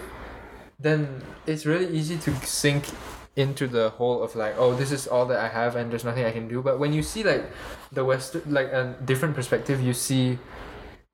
then 0.80 1.22
it's 1.46 1.66
really 1.66 1.86
easy 1.94 2.16
to 2.16 2.34
sink 2.46 2.84
into 3.36 3.66
the 3.68 3.90
whole 3.90 4.22
of 4.22 4.34
like 4.34 4.54
oh 4.56 4.74
this 4.74 4.90
is 4.90 5.06
all 5.06 5.26
that 5.26 5.38
i 5.38 5.46
have 5.46 5.76
and 5.76 5.92
there's 5.92 6.04
nothing 6.04 6.24
i 6.24 6.30
can 6.30 6.48
do. 6.48 6.62
But 6.62 6.78
when 6.78 6.92
you 6.92 7.02
see 7.02 7.22
like 7.22 7.44
the 7.92 8.04
western 8.04 8.42
like 8.46 8.68
a 8.68 8.96
different 9.04 9.34
perspective 9.34 9.80
you 9.80 9.92
see 9.92 10.38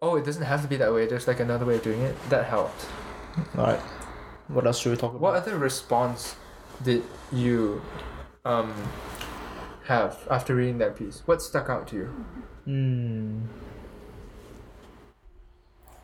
oh 0.01 0.17
it 0.17 0.25
doesn't 0.25 0.45
have 0.45 0.63
to 0.63 0.69
be 0.69 0.77
that 0.77 0.93
way. 0.93 1.07
There's 1.07 1.27
like 1.27 1.41
another 1.41 1.65
way 1.65 1.77
of 1.77 1.83
doing 1.83 2.01
it. 2.01 2.15
That 2.31 2.47
helped. 2.47 2.87
All 3.59 3.67
right. 3.67 3.81
What 4.49 4.67
else 4.67 4.79
should 4.81 4.91
we 4.91 4.97
talk 4.97 5.11
about? 5.13 5.21
what 5.23 5.35
other 5.37 5.57
response 5.59 6.37
did 6.83 7.03
you 7.33 7.81
um 8.45 8.73
have 9.85 10.19
after 10.31 10.55
reading 10.55 10.79
that 10.79 10.97
piece 10.97 11.23
what 11.27 11.41
stuck 11.43 11.69
out 11.71 11.87
to 11.89 11.97
you 11.97 12.09
Hmm. 12.65 13.45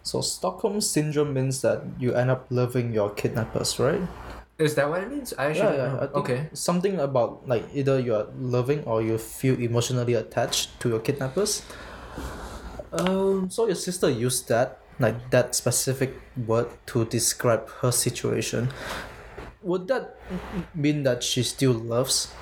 So 0.02 0.20
Stockholm 0.20 0.80
syndrome 0.80 1.32
means 1.34 1.60
that 1.62 1.82
you 1.98 2.14
end 2.14 2.30
up 2.30 2.46
loving 2.50 2.92
your 2.92 3.10
kidnappers, 3.10 3.78
right? 3.78 4.02
is 4.58 4.74
that 4.74 4.88
what 4.90 5.00
it 5.02 5.08
means 5.08 5.32
i 5.38 5.44
yeah, 5.44 5.48
actually 5.48 5.76
yeah. 5.78 5.98
think 6.00 6.14
okay 6.14 6.48
Something 6.52 7.00
about 7.00 7.48
like 7.48 7.64
either 7.72 7.98
you're 7.98 8.28
loving 8.36 8.84
or 8.84 9.00
you 9.00 9.16
feel 9.16 9.58
emotionally 9.58 10.12
attached 10.14 10.78
to 10.80 10.90
your 10.90 11.00
kidnappers. 11.00 11.62
Um. 12.92 13.48
So 13.48 13.66
your 13.66 13.76
sister 13.76 14.10
used 14.10 14.48
that 14.48 14.79
like 15.00 15.30
that 15.30 15.54
specific 15.54 16.14
word 16.46 16.68
to 16.86 17.04
describe 17.06 17.68
her 17.80 17.90
situation. 17.90 18.68
Would 19.62 19.88
that 19.88 20.16
mean 20.74 21.02
that 21.02 21.22
she 21.24 21.42
still 21.42 21.72
loves, 21.72 22.32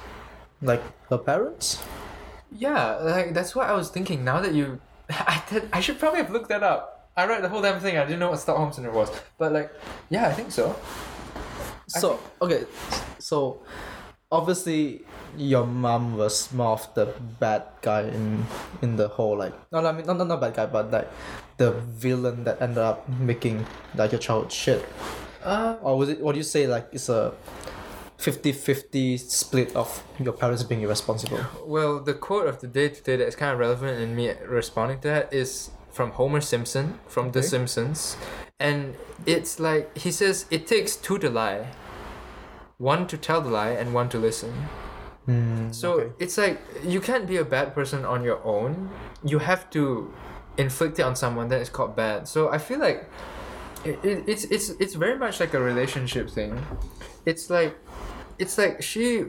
like 0.61 0.83
her 1.09 1.19
parents? 1.19 1.79
Yeah, 2.51 2.97
like 2.97 3.35
that's 3.35 3.55
what 3.55 3.69
I 3.69 3.73
was 3.73 3.89
thinking. 3.91 4.25
Now 4.25 4.41
that 4.41 4.53
you, 4.53 4.81
I 5.11 5.43
did, 5.49 5.69
I 5.73 5.81
should 5.81 5.99
probably 5.99 6.21
have 6.21 6.31
looked 6.31 6.49
that 6.51 6.63
up. 6.63 7.11
I 7.17 7.27
read 7.27 7.43
the 7.43 7.49
whole 7.49 7.63
damn 7.63 7.81
thing. 7.81 7.97
I 7.97 8.05
didn't 8.05 8.21
know 8.21 8.31
what 8.31 8.39
Stockholm 8.39 8.73
syndrome 8.73 8.95
was, 8.95 9.11
but 9.39 9.53
like, 9.53 9.73
yeah, 10.11 10.29
I 10.29 10.33
think 10.33 10.53
so. 10.53 10.77
So 11.89 12.21
okay, 12.43 12.65
so 13.19 13.63
obviously 14.31 15.03
your 15.37 15.67
mom 15.67 16.17
was 16.17 16.53
more 16.53 16.73
of 16.73 16.93
the 16.95 17.07
bad 17.41 17.63
guy 17.83 18.03
in 18.03 18.45
in 18.83 18.97
the 18.97 19.09
whole 19.09 19.37
like 19.39 19.55
no 19.73 19.81
no, 19.81 19.89
I 19.89 19.93
mean 19.93 20.07
not 20.07 20.19
not, 20.19 20.27
not 20.29 20.41
bad 20.41 20.55
guy 20.55 20.67
but 20.67 20.91
like 20.91 21.09
the 21.57 21.73
villain 21.73 22.45
that 22.45 22.61
ended 22.61 22.79
up 22.79 23.09
making 23.09 23.67
like 23.95 24.13
your 24.13 24.21
child 24.21 24.53
shit. 24.53 24.85
Uh, 25.43 25.77
Or 25.83 25.97
was 25.99 26.09
it 26.09 26.21
what 26.21 26.33
do 26.33 26.39
you 26.39 26.45
say 26.45 26.67
like 26.67 26.89
it's 26.93 27.09
a 27.09 27.33
50-50 28.19 29.19
split 29.19 29.75
of 29.77 30.03
your 30.19 30.33
parents 30.33 30.63
being 30.65 30.83
irresponsible? 30.83 31.41
well, 31.65 32.01
the 32.01 32.15
quote 32.15 32.47
of 32.49 32.61
the 32.61 32.67
day 32.67 32.89
today 32.89 33.17
that 33.17 33.27
is 33.29 33.37
kind 33.37 33.53
of 33.53 33.59
relevant 33.59 34.01
in 34.01 34.15
me 34.17 34.33
responding 34.47 35.01
to 35.01 35.09
that 35.09 35.33
is 35.33 35.71
from 35.93 36.11
Homer 36.13 36.41
Simpson 36.41 36.99
from 37.09 37.33
The 37.33 37.43
Simpsons, 37.43 38.17
and 38.61 38.95
it's 39.27 39.59
like 39.59 39.97
he 39.97 40.11
says 40.13 40.47
it 40.51 40.67
takes 40.67 40.95
two 40.97 41.19
to 41.19 41.31
lie, 41.31 41.69
one 42.79 43.07
to 43.09 43.17
tell 43.17 43.41
the 43.41 43.51
lie 43.51 43.71
and 43.71 43.93
one 43.93 44.09
to 44.11 44.19
listen. 44.19 44.53
Hmm, 45.27 45.71
So 45.73 46.01
okay. 46.01 46.13
it's 46.19 46.39
like 46.39 46.61
you 46.85 47.01
can't 47.01 47.27
be 47.27 47.37
a 47.37 47.45
bad 47.45 47.75
person 47.75 48.05
on 48.05 48.25
your 48.25 48.43
own. 48.45 48.91
You 49.25 49.39
have 49.41 49.69
to 49.71 50.13
inflict 50.57 50.99
it 50.99 51.03
on 51.03 51.15
someone 51.17 51.49
that 51.49 51.61
is 51.61 51.69
called 51.69 51.95
bad. 51.97 52.27
So 52.27 52.49
I 52.49 52.59
feel 52.59 52.79
like 52.79 53.09
it, 53.85 53.99
it, 54.05 54.25
it's 54.27 54.45
it's 54.45 54.71
it's 54.81 54.95
very 54.95 55.19
much 55.19 55.39
like 55.41 55.55
a 55.55 55.61
relationship 55.61 56.31
thing. 56.31 56.59
It's 57.27 57.51
like 57.51 57.77
it's 58.39 58.57
like 58.57 58.81
she 58.83 59.25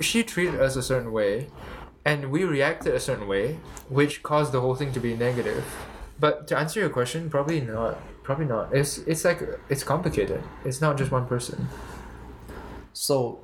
she 0.00 0.22
treated 0.22 0.60
us 0.60 0.76
a 0.76 0.82
certain 0.82 1.10
way 1.12 1.48
and 2.04 2.30
we 2.30 2.44
reacted 2.44 2.94
a 2.94 3.00
certain 3.00 3.26
way 3.26 3.58
which 3.88 4.22
caused 4.22 4.52
the 4.52 4.60
whole 4.60 4.74
thing 4.74 4.92
to 4.92 5.00
be 5.00 5.16
negative. 5.16 5.64
But 6.18 6.46
to 6.48 6.56
answer 6.56 6.80
your 6.80 6.90
question, 6.90 7.28
probably 7.30 7.60
not. 7.60 7.98
Probably 8.22 8.46
not. 8.46 8.72
It's 8.74 8.98
it's 8.98 9.24
like 9.24 9.40
it's 9.68 9.82
complicated. 9.82 10.42
It's 10.64 10.80
not 10.80 10.96
just 10.96 11.10
one 11.10 11.26
person. 11.26 11.68
So 13.00 13.40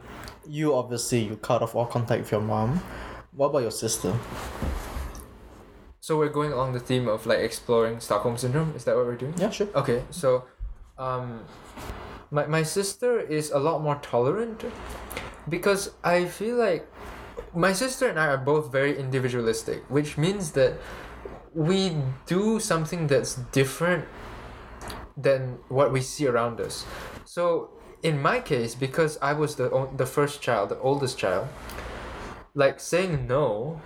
you 0.46 0.74
obviously 0.74 1.24
you 1.24 1.36
cut 1.36 1.62
off 1.62 1.74
all 1.74 1.86
contact 1.86 2.20
with 2.20 2.30
your 2.30 2.42
mom. 2.42 2.78
What 3.32 3.46
about 3.46 3.60
your 3.60 3.70
sister? 3.70 4.14
So 6.00 6.18
we're 6.18 6.28
going 6.28 6.52
along 6.52 6.74
the 6.74 6.78
theme 6.78 7.08
of 7.08 7.24
like 7.24 7.38
exploring 7.38 8.00
Stockholm 8.00 8.36
syndrome. 8.36 8.74
Is 8.76 8.84
that 8.84 8.94
what 8.94 9.06
we're 9.06 9.16
doing? 9.16 9.32
Yeah, 9.38 9.48
sure. 9.48 9.68
Okay, 9.74 10.02
so 10.10 10.44
um 10.98 11.40
my 12.30 12.44
my 12.46 12.62
sister 12.62 13.18
is 13.18 13.50
a 13.50 13.58
lot 13.58 13.80
more 13.80 13.96
tolerant 14.02 14.62
because 15.48 15.90
I 16.04 16.26
feel 16.26 16.56
like 16.56 16.86
my 17.54 17.72
sister 17.72 18.08
and 18.08 18.20
I 18.20 18.26
are 18.26 18.42
both 18.52 18.70
very 18.70 18.98
individualistic, 18.98 19.88
which 19.88 20.18
means 20.18 20.52
that 20.52 20.74
we 21.54 21.96
do 22.26 22.60
something 22.60 23.06
that's 23.06 23.36
different 23.52 24.04
than 25.16 25.56
what 25.68 25.92
we 25.94 26.02
see 26.02 26.26
around 26.26 26.60
us. 26.60 26.84
So 27.24 27.75
in 28.06 28.22
my 28.22 28.38
case, 28.38 28.76
because 28.76 29.18
I 29.20 29.32
was 29.32 29.56
the 29.56 29.68
o- 29.70 29.92
the 29.96 30.06
first 30.06 30.40
child, 30.40 30.68
the 30.68 30.78
oldest 30.78 31.18
child, 31.18 31.48
like 32.54 32.78
saying 32.78 33.26
no, 33.26 33.80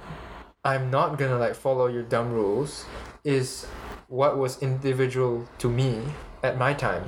I'm 0.63 0.91
not 0.91 1.17
gonna 1.19 1.39
like 1.39 1.55
follow 1.55 1.87
your 1.87 2.03
dumb 2.03 2.31
rules, 2.31 2.85
is 3.25 3.65
what 4.09 4.37
was 4.37 4.61
individual 4.63 5.49
to 5.63 5.71
me 5.71 6.03
at 6.43 6.59
my 6.59 6.75
time. 6.75 7.05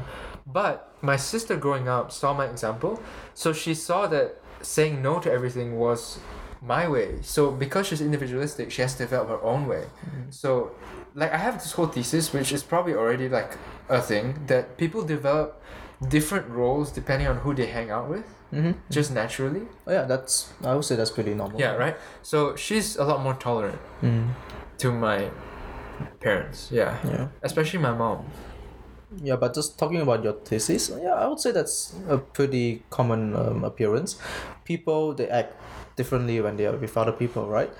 But 0.46 0.74
my 1.02 1.16
sister 1.16 1.54
growing 1.56 1.86
up 1.86 2.10
saw 2.10 2.32
my 2.32 2.46
example, 2.46 3.02
so 3.34 3.52
she 3.52 3.74
saw 3.74 4.06
that 4.06 4.40
saying 4.62 5.02
no 5.02 5.20
to 5.20 5.30
everything 5.30 5.76
was 5.76 6.18
my 6.62 6.88
way. 6.88 7.18
So 7.20 7.50
because 7.50 7.88
she's 7.88 8.00
individualistic, 8.00 8.70
she 8.70 8.80
has 8.80 8.92
to 8.96 9.04
develop 9.04 9.28
her 9.28 9.42
own 9.42 9.66
way. 9.66 9.84
Mm-hmm. 9.84 10.30
So 10.30 10.72
like 11.14 11.32
I 11.32 11.36
have 11.36 11.54
this 11.62 11.72
whole 11.72 11.88
thesis 11.88 12.32
which 12.32 12.52
is 12.52 12.62
probably 12.62 12.94
already 12.94 13.28
like 13.28 13.58
a 13.88 14.00
thing 14.00 14.46
that 14.46 14.78
people 14.78 15.02
develop 15.02 15.60
different 16.08 16.48
roles 16.48 16.90
depending 16.92 17.28
on 17.28 17.36
who 17.38 17.54
they 17.54 17.66
hang 17.66 17.90
out 17.90 18.08
with 18.08 18.24
Mm-hmm. 18.52 18.72
just 18.90 19.10
naturally. 19.14 19.62
Oh, 19.86 19.92
yeah, 19.92 20.02
that's 20.04 20.52
I 20.62 20.74
would 20.74 20.84
say 20.84 20.94
that's 20.94 21.10
pretty 21.10 21.32
normal. 21.34 21.58
Yeah, 21.58 21.72
right? 21.76 21.96
So 22.22 22.54
she's 22.54 22.96
a 22.96 23.04
lot 23.04 23.22
more 23.22 23.32
tolerant 23.34 23.78
Mm. 24.02 24.28
to 24.78 24.92
my 24.92 25.30
parents. 26.20 26.68
Yeah. 26.70 26.98
Yeah. 27.04 27.28
Especially 27.42 27.78
my 27.80 27.92
mom. 27.92 28.26
Yeah, 29.22 29.36
but 29.36 29.54
just 29.54 29.78
talking 29.78 30.00
about 30.00 30.22
your 30.24 30.32
thesis, 30.34 30.90
yeah, 31.02 31.14
I 31.14 31.26
would 31.28 31.40
say 31.40 31.50
that's 31.52 31.94
a 32.08 32.16
pretty 32.18 32.82
common 32.90 33.36
um, 33.36 33.64
appearance. 33.64 34.16
People 34.64 35.14
they 35.14 35.28
act 35.28 35.54
differently 35.96 36.40
when 36.40 36.56
they 36.56 36.66
are 36.66 36.76
with 36.76 36.96
other 36.96 37.12
people, 37.12 37.46
right? 37.46 37.70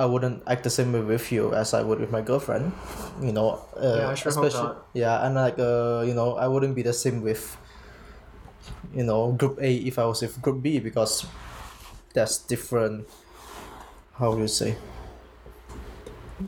I 0.00 0.06
wouldn't 0.08 0.40
act 0.48 0.64
the 0.64 0.72
same 0.72 0.96
way 0.96 1.04
with 1.04 1.28
you 1.28 1.52
as 1.52 1.74
I 1.76 1.82
would 1.84 2.00
with 2.00 2.08
my 2.10 2.22
girlfriend, 2.24 2.72
you 3.20 3.32
know. 3.36 3.60
Uh, 3.76 3.96
Yeah, 4.00 4.08
I 4.08 4.14
sure 4.16 4.32
hope 4.32 4.52
not. 4.56 4.88
Yeah, 4.96 5.20
and 5.26 5.36
like 5.36 5.58
uh, 5.60 6.00
you 6.08 6.14
know, 6.16 6.40
I 6.40 6.48
wouldn't 6.48 6.72
be 6.74 6.80
the 6.80 6.96
same 6.96 7.20
with, 7.20 7.44
you 8.96 9.04
know, 9.04 9.32
group 9.36 9.60
A 9.60 9.68
if 9.84 9.98
I 10.00 10.08
was 10.08 10.22
with 10.24 10.40
group 10.40 10.62
B 10.64 10.80
because, 10.80 11.28
that's 12.16 12.38
different. 12.38 13.04
How 14.16 14.32
would 14.32 14.40
you 14.40 14.48
say? 14.48 14.76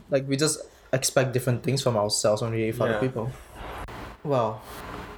Like 0.09 0.27
we 0.27 0.35
just 0.35 0.57
expect 0.91 1.33
different 1.33 1.61
things 1.63 1.81
from 1.81 1.95
ourselves 1.97 2.41
when 2.41 2.51
we're 2.51 2.67
with 2.73 2.81
other 2.81 2.97
people. 2.99 3.31
Well, 4.23 4.61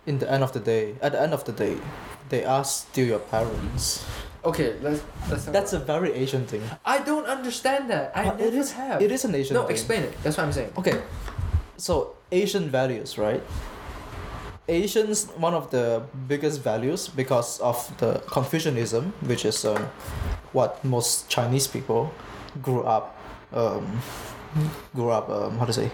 in 0.05 0.19
the 0.19 0.27
end 0.29 0.43
of 0.43 0.51
the 0.51 0.59
day, 0.59 0.95
at 1.01 1.11
the 1.13 1.21
end 1.21 1.33
of 1.33 1.45
the 1.45 1.51
day, 1.53 1.77
they 2.29 2.43
are 2.43 2.63
still 2.63 3.07
your 3.07 3.19
parents. 3.31 4.03
Okay, 4.45 4.75
let's 4.81 5.01
let's 5.29 5.45
That's 5.45 5.73
a 5.73 5.79
very 5.79 6.13
Asian 6.13 6.45
thing. 6.45 6.61
I 6.85 6.99
don't 6.99 7.25
understand 7.25 7.89
that. 7.89 8.11
I 8.15 8.25
But 8.25 8.37
never 8.37 8.47
it 8.49 8.53
is 8.53 8.71
have. 8.73 9.01
it 9.01 9.11
is 9.11 9.25
an 9.25 9.33
Asian 9.35 9.55
No, 9.55 9.63
thing. 9.63 9.71
explain 9.75 10.03
it. 10.03 10.13
That's 10.23 10.37
what 10.37 10.45
I'm 10.45 10.53
saying. 10.53 10.71
Okay, 10.77 11.01
so 11.77 12.15
Asian 12.31 12.69
values, 12.69 13.17
right? 13.17 13.41
Asians, 14.67 15.25
one 15.37 15.53
of 15.53 15.69
the 15.69 16.01
biggest 16.27 16.61
values 16.63 17.07
because 17.07 17.59
of 17.61 17.77
the 17.99 18.21
Confucianism, 18.27 19.13
which 19.21 19.45
is 19.45 19.63
um, 19.65 19.77
what 20.53 20.83
most 20.83 21.29
Chinese 21.29 21.67
people 21.67 22.09
grew 22.63 22.81
up, 22.81 23.15
um, 23.53 24.01
grew 24.95 25.09
up, 25.11 25.29
um, 25.29 25.57
how 25.59 25.65
to 25.65 25.73
say, 25.73 25.91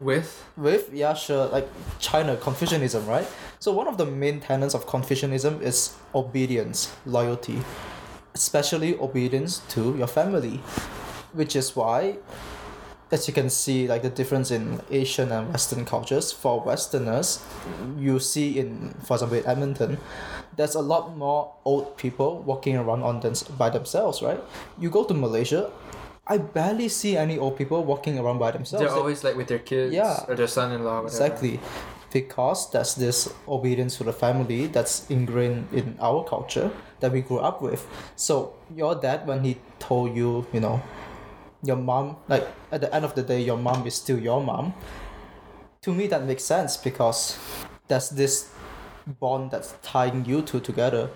With? 0.00 0.44
With 0.56 0.92
yeah 0.92 1.12
sure 1.14 1.46
like 1.48 1.68
china 1.98 2.36
confucianism 2.36 3.06
right? 3.06 3.26
So 3.58 3.70
one 3.72 3.86
of 3.86 3.98
the 3.98 4.06
main 4.06 4.40
tenets 4.40 4.74
of 4.74 4.86
confucianism 4.86 5.60
is 5.60 5.94
obedience 6.14 6.92
loyalty 7.04 7.60
especially 8.34 8.98
obedience 8.98 9.58
to 9.68 9.96
your 9.96 10.06
family 10.06 10.60
which 11.32 11.54
is 11.56 11.74
why 11.76 12.16
as 13.10 13.26
you 13.26 13.34
can 13.34 13.50
see 13.50 13.88
like 13.88 14.02
the 14.02 14.10
difference 14.10 14.50
in 14.50 14.80
asian 14.90 15.32
and 15.32 15.48
western 15.50 15.84
cultures 15.84 16.30
for 16.30 16.60
westerners 16.60 17.44
you 17.98 18.20
see 18.20 18.58
in 18.58 18.94
for 19.04 19.14
example 19.14 19.38
in 19.38 19.46
edmonton 19.46 19.98
there's 20.56 20.76
a 20.76 20.80
lot 20.80 21.16
more 21.16 21.52
old 21.64 21.96
people 21.96 22.42
walking 22.42 22.76
around 22.76 23.02
on 23.02 23.20
them 23.20 23.34
by 23.58 23.68
themselves 23.68 24.22
right? 24.22 24.40
You 24.78 24.90
go 24.90 25.04
to 25.04 25.14
malaysia 25.14 25.70
i 26.30 26.38
barely 26.38 26.88
see 26.88 27.16
any 27.16 27.36
old 27.38 27.56
people 27.58 27.84
walking 27.84 28.18
around 28.18 28.38
by 28.38 28.50
themselves 28.56 28.84
they're 28.84 28.96
always 29.02 29.22
like 29.24 29.36
with 29.36 29.48
their 29.48 29.58
kids 29.70 29.92
Yeah. 29.92 30.24
or 30.28 30.34
their 30.36 30.46
son-in-law. 30.56 31.04
Exactly. 31.04 31.58
Because 32.12 32.70
that's 32.70 32.94
this 32.94 33.18
obedience 33.46 33.96
to 33.98 34.04
the 34.04 34.12
family 34.12 34.66
that's 34.66 34.94
ingrained 35.10 35.68
in 35.72 35.96
our 36.00 36.24
culture 36.24 36.70
that 37.00 37.12
we 37.12 37.20
grew 37.20 37.38
up 37.38 37.62
with. 37.62 37.86
So 38.16 38.54
your 38.74 38.94
dad 38.94 39.26
when 39.28 39.44
he 39.44 39.52
told 39.78 40.16
you, 40.16 40.46
you 40.52 40.60
know, 40.60 40.82
your 41.62 41.76
mom 41.76 42.16
like 42.28 42.46
at 42.72 42.80
the 42.80 42.90
end 42.94 43.04
of 43.04 43.14
the 43.14 43.22
day 43.22 43.40
your 43.50 43.58
mom 43.58 43.86
is 43.86 43.94
still 43.94 44.18
your 44.18 44.40
mom. 44.42 44.74
To 45.82 45.92
me 45.94 46.06
that 46.08 46.24
makes 46.24 46.44
sense 46.44 46.76
because 46.76 47.38
there's 47.88 48.10
this 48.10 48.50
bond 49.20 49.50
that's 49.52 49.74
tying 49.82 50.24
you 50.24 50.42
two 50.42 50.60
together 50.60 51.10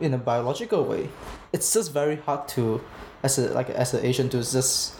in 0.00 0.14
a 0.14 0.18
biological 0.18 0.84
way. 0.84 1.08
It's 1.52 1.72
just 1.74 1.92
very 1.92 2.16
hard 2.16 2.48
to 2.56 2.80
as 3.22 3.38
a 3.38 3.52
like 3.54 3.70
as 3.70 3.94
an 3.94 4.04
Asian 4.04 4.28
to 4.30 4.38
just 4.38 4.94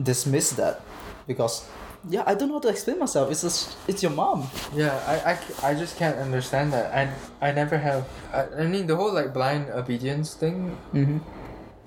dismiss 0.00 0.52
that 0.52 0.80
because 1.26 1.64
yeah, 2.08 2.22
I 2.26 2.34
don't 2.34 2.48
know 2.48 2.54
how 2.56 2.60
to 2.60 2.68
explain 2.68 2.98
myself. 3.00 3.30
It's 3.30 3.42
just 3.42 3.76
it's 3.88 4.02
your 4.02 4.12
mom. 4.12 4.46
Yeah, 4.74 4.94
I, 5.06 5.32
I, 5.34 5.70
I 5.70 5.74
just 5.74 5.96
can't 5.98 6.16
understand 6.18 6.72
that. 6.72 6.94
I, 6.94 7.10
I 7.48 7.50
never 7.52 7.78
have. 7.78 8.06
I, 8.32 8.62
I 8.62 8.66
mean, 8.66 8.86
the 8.86 8.94
whole 8.94 9.12
like 9.12 9.34
blind 9.34 9.70
obedience 9.70 10.34
thing 10.34 10.76
Mm-hmm. 10.94 11.18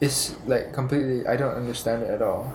is 0.02 0.36
like 0.45 0.73
completely. 0.73 1.25
I 1.28 1.38
don't 1.38 1.56
understand 1.56 2.04
it 2.04 2.10
at 2.10 2.21
all. 2.21 2.52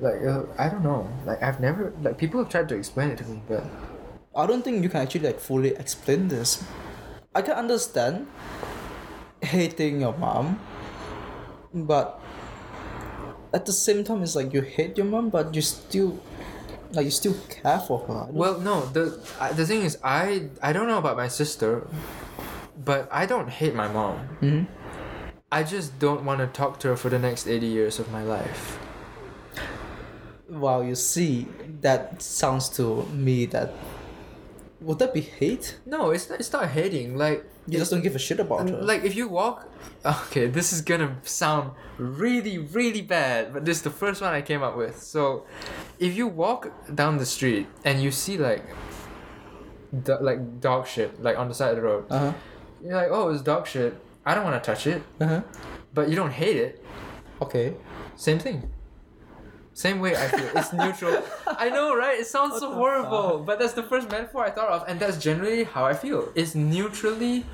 Like 0.00 0.22
uh, 0.22 0.44
I 0.58 0.68
don't 0.68 0.84
know. 0.84 1.10
Like 1.26 1.42
I've 1.42 1.58
never 1.58 1.92
like 2.02 2.18
people 2.18 2.38
have 2.40 2.50
tried 2.50 2.68
to 2.68 2.76
explain 2.76 3.10
it 3.10 3.18
to 3.18 3.24
me, 3.26 3.42
but 3.48 3.64
I 4.36 4.46
don't 4.46 4.62
think 4.62 4.84
you 4.84 4.88
can 4.88 5.00
actually 5.02 5.26
like 5.26 5.40
fully 5.40 5.74
explain 5.74 6.28
this. 6.28 6.62
I 7.34 7.42
can 7.42 7.54
understand 7.54 8.28
hating 9.42 10.00
your 10.00 10.14
mom, 10.16 10.60
but 11.74 12.20
at 13.52 13.66
the 13.66 13.72
same 13.72 14.04
time, 14.04 14.22
it's 14.22 14.36
like 14.36 14.52
you 14.52 14.62
hate 14.62 14.96
your 14.96 15.06
mom, 15.06 15.30
but 15.30 15.54
you 15.54 15.62
still 15.62 16.18
like 16.92 17.04
you 17.04 17.10
still 17.10 17.36
care 17.48 17.78
for 17.80 17.98
her. 18.06 18.26
Well, 18.30 18.60
no. 18.60 18.86
The 18.86 19.18
I, 19.40 19.52
the 19.52 19.66
thing 19.66 19.82
is, 19.82 19.98
I 20.02 20.48
I 20.62 20.72
don't 20.72 20.86
know 20.88 20.98
about 20.98 21.16
my 21.16 21.28
sister, 21.28 21.86
but 22.84 23.08
I 23.12 23.26
don't 23.26 23.48
hate 23.48 23.74
my 23.74 23.88
mom. 23.88 24.28
Mhm. 24.40 24.66
I 25.50 25.62
just 25.62 25.98
don't 25.98 26.24
want 26.24 26.40
to 26.40 26.46
talk 26.46 26.78
to 26.80 26.88
her 26.88 26.96
for 26.96 27.08
the 27.08 27.18
next 27.18 27.46
eighty 27.46 27.66
years 27.66 27.98
of 27.98 28.10
my 28.12 28.22
life. 28.22 28.78
Wow, 30.48 30.80
you 30.80 30.94
see, 30.94 31.46
that 31.82 32.22
sounds 32.22 32.68
to 32.80 33.04
me 33.12 33.44
that 33.46 33.72
would 34.80 34.98
that 35.00 35.12
be 35.12 35.20
hate? 35.20 35.78
No, 35.86 36.10
it's 36.10 36.28
not, 36.30 36.38
it's 36.40 36.52
not 36.52 36.68
hating. 36.68 37.16
Like 37.16 37.44
You 37.66 37.78
just 37.78 37.90
don't 37.90 38.02
give 38.02 38.14
a 38.14 38.18
shit 38.18 38.38
about 38.40 38.68
her. 38.68 38.76
Like 38.82 39.02
if 39.04 39.16
you 39.16 39.26
walk, 39.28 39.68
okay, 40.04 40.46
this 40.46 40.72
is 40.72 40.82
gonna 40.82 41.16
sound 41.24 41.72
really, 41.98 42.58
really 42.58 43.02
bad, 43.02 43.52
but 43.52 43.64
this 43.64 43.78
is 43.78 43.82
the 43.82 43.90
first 43.90 44.20
one 44.20 44.32
I 44.34 44.42
came 44.42 44.62
up 44.62 44.76
with. 44.76 45.02
So, 45.02 45.46
if 45.98 46.16
you 46.16 46.26
walk 46.28 46.70
down 46.94 47.18
the 47.18 47.26
street 47.26 47.66
and 47.84 48.00
you 48.02 48.10
see 48.10 48.38
like, 48.38 48.64
do- 50.04 50.18
like 50.20 50.60
dog 50.60 50.86
shit 50.86 51.20
like 51.22 51.38
on 51.38 51.48
the 51.48 51.54
side 51.54 51.70
of 51.70 51.76
the 51.76 51.82
road, 51.82 52.04
uh 52.10 52.18
huh. 52.18 52.32
you're 52.82 52.94
like, 52.94 53.08
oh, 53.10 53.28
it's 53.30 53.42
dog 53.42 53.66
shit. 53.66 53.94
I 54.24 54.34
don't 54.34 54.44
want 54.44 54.62
to 54.62 54.66
touch 54.74 54.86
it, 54.86 55.02
Uh 55.20 55.26
huh. 55.26 55.42
but 55.94 56.08
you 56.08 56.16
don't 56.16 56.32
hate 56.32 56.56
it. 56.56 56.84
Okay. 57.40 57.74
Same 58.16 58.38
thing. 58.38 58.68
Same 59.78 60.00
way 60.00 60.16
I 60.16 60.26
feel. 60.26 60.50
It's 60.56 60.72
neutral. 60.72 61.22
I 61.46 61.70
know, 61.70 61.94
right? 61.94 62.18
It 62.18 62.26
sounds 62.26 62.58
so 62.58 62.74
horrible, 62.74 63.38
but 63.46 63.60
that's 63.60 63.74
the 63.74 63.82
first 63.84 64.10
metaphor 64.10 64.44
I 64.44 64.50
thought 64.50 64.70
of, 64.70 64.84
and 64.88 64.98
that's 64.98 65.18
generally 65.18 65.62
how 65.62 65.84
I 65.84 65.94
feel. 65.94 66.32
It's 66.34 66.56
neutrally 66.56 67.46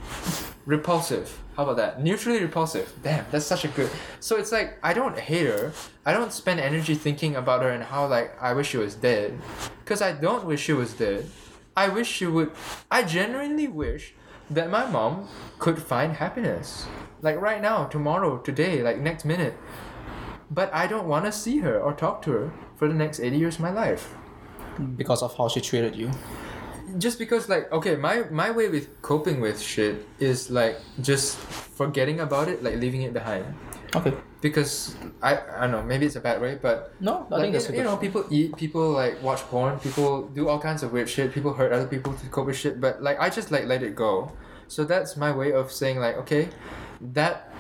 repulsive. 0.65 1.39
How 1.55 1.65
about 1.65 1.77
that? 1.77 2.03
Neutrally 2.03 2.41
repulsive. 2.41 2.91
Damn, 3.03 3.27
that's 3.31 3.45
such 3.45 3.67
a 3.67 3.69
good. 3.69 3.91
So 4.21 4.37
it's 4.37 4.53
like 4.53 4.79
I 4.83 4.95
don't 4.95 5.19
hate 5.19 5.49
her. 5.49 5.75
I 6.07 6.15
don't 6.15 6.33
spend 6.33 6.61
energy 6.61 6.95
thinking 6.95 7.37
about 7.37 7.61
her 7.61 7.69
and 7.69 7.85
how 7.85 8.07
like 8.07 8.35
I 8.41 8.55
wish 8.55 8.69
she 8.71 8.79
was 8.79 8.95
dead, 8.95 9.39
because 9.85 10.01
I 10.01 10.13
don't 10.13 10.47
wish 10.47 10.63
she 10.63 10.73
was 10.73 10.95
dead. 10.95 11.29
I 11.77 11.89
wish 11.89 12.09
she 12.11 12.25
would. 12.25 12.53
I 12.91 13.03
genuinely 13.03 13.69
wish 13.69 14.15
that 14.49 14.71
my 14.71 14.87
mom 14.87 15.29
could 15.59 15.77
find 15.77 16.15
happiness, 16.15 16.87
like 17.21 17.39
right 17.39 17.61
now, 17.61 17.85
tomorrow, 17.85 18.39
today, 18.39 18.83
like 18.83 18.97
next 18.97 19.27
minute 19.27 19.53
but 20.55 20.73
I 20.73 20.87
don't 20.87 21.09
want 21.09 21.25
to 21.25 21.33
see 21.33 21.59
her 21.59 21.81
or 21.81 21.93
talk 21.93 22.23
to 22.23 22.31
her 22.33 22.53
for 22.77 22.89
the 22.89 22.95
next 22.95 23.21
80 23.21 23.37
years 23.37 23.55
of 23.57 23.63
my 23.63 23.71
life. 23.71 24.15
Because 24.97 25.23
of 25.23 25.37
how 25.37 25.49
she 25.49 25.61
treated 25.61 25.95
you. 25.97 26.11
Just 26.99 27.19
because 27.19 27.49
like 27.49 27.71
okay, 27.73 27.97
my 27.97 28.25
my 28.31 28.51
way 28.51 28.69
with 28.69 29.03
coping 29.03 29.41
with 29.41 29.61
shit 29.61 30.07
is 30.19 30.51
like 30.51 30.79
just 31.01 31.37
forgetting 31.81 32.21
about 32.21 32.47
it, 32.49 32.63
like 32.63 32.77
leaving 32.77 33.03
it 33.03 33.13
behind. 33.13 33.45
Okay. 33.95 34.13
Because 34.41 34.95
I 35.23 35.39
I 35.39 35.61
don't 35.63 35.73
know, 35.73 35.83
maybe 35.83 36.07
it's 36.07 36.17
a 36.17 36.21
bad 36.21 36.41
way, 36.41 36.59
but 36.61 36.93
No, 37.01 37.27
I 37.31 37.35
like, 37.35 37.41
think 37.43 37.53
that's 37.55 37.69
you, 37.71 37.77
you 37.77 37.83
know, 37.83 37.97
people 37.97 38.25
eat, 38.31 38.57
people 38.57 38.91
like 38.91 39.23
watch 39.23 39.41
porn, 39.51 39.79
people 39.79 40.29
do 40.29 40.49
all 40.49 40.59
kinds 40.59 40.83
of 40.83 40.93
weird 40.93 41.09
shit, 41.09 41.33
people 41.33 41.55
hurt 41.55 41.73
other 41.73 41.87
people 41.87 42.13
to 42.13 42.27
cope 42.29 42.47
with 42.47 42.57
shit, 42.57 42.81
but 42.81 43.03
like 43.03 43.19
I 43.19 43.31
just 43.31 43.51
like 43.51 43.65
let 43.67 43.83
it 43.83 43.95
go. 43.95 44.31
So 44.69 44.85
that's 44.85 45.17
my 45.17 45.31
way 45.33 45.53
of 45.53 45.73
saying 45.73 45.99
like, 45.99 46.17
okay, 46.19 46.49
that 47.01 47.54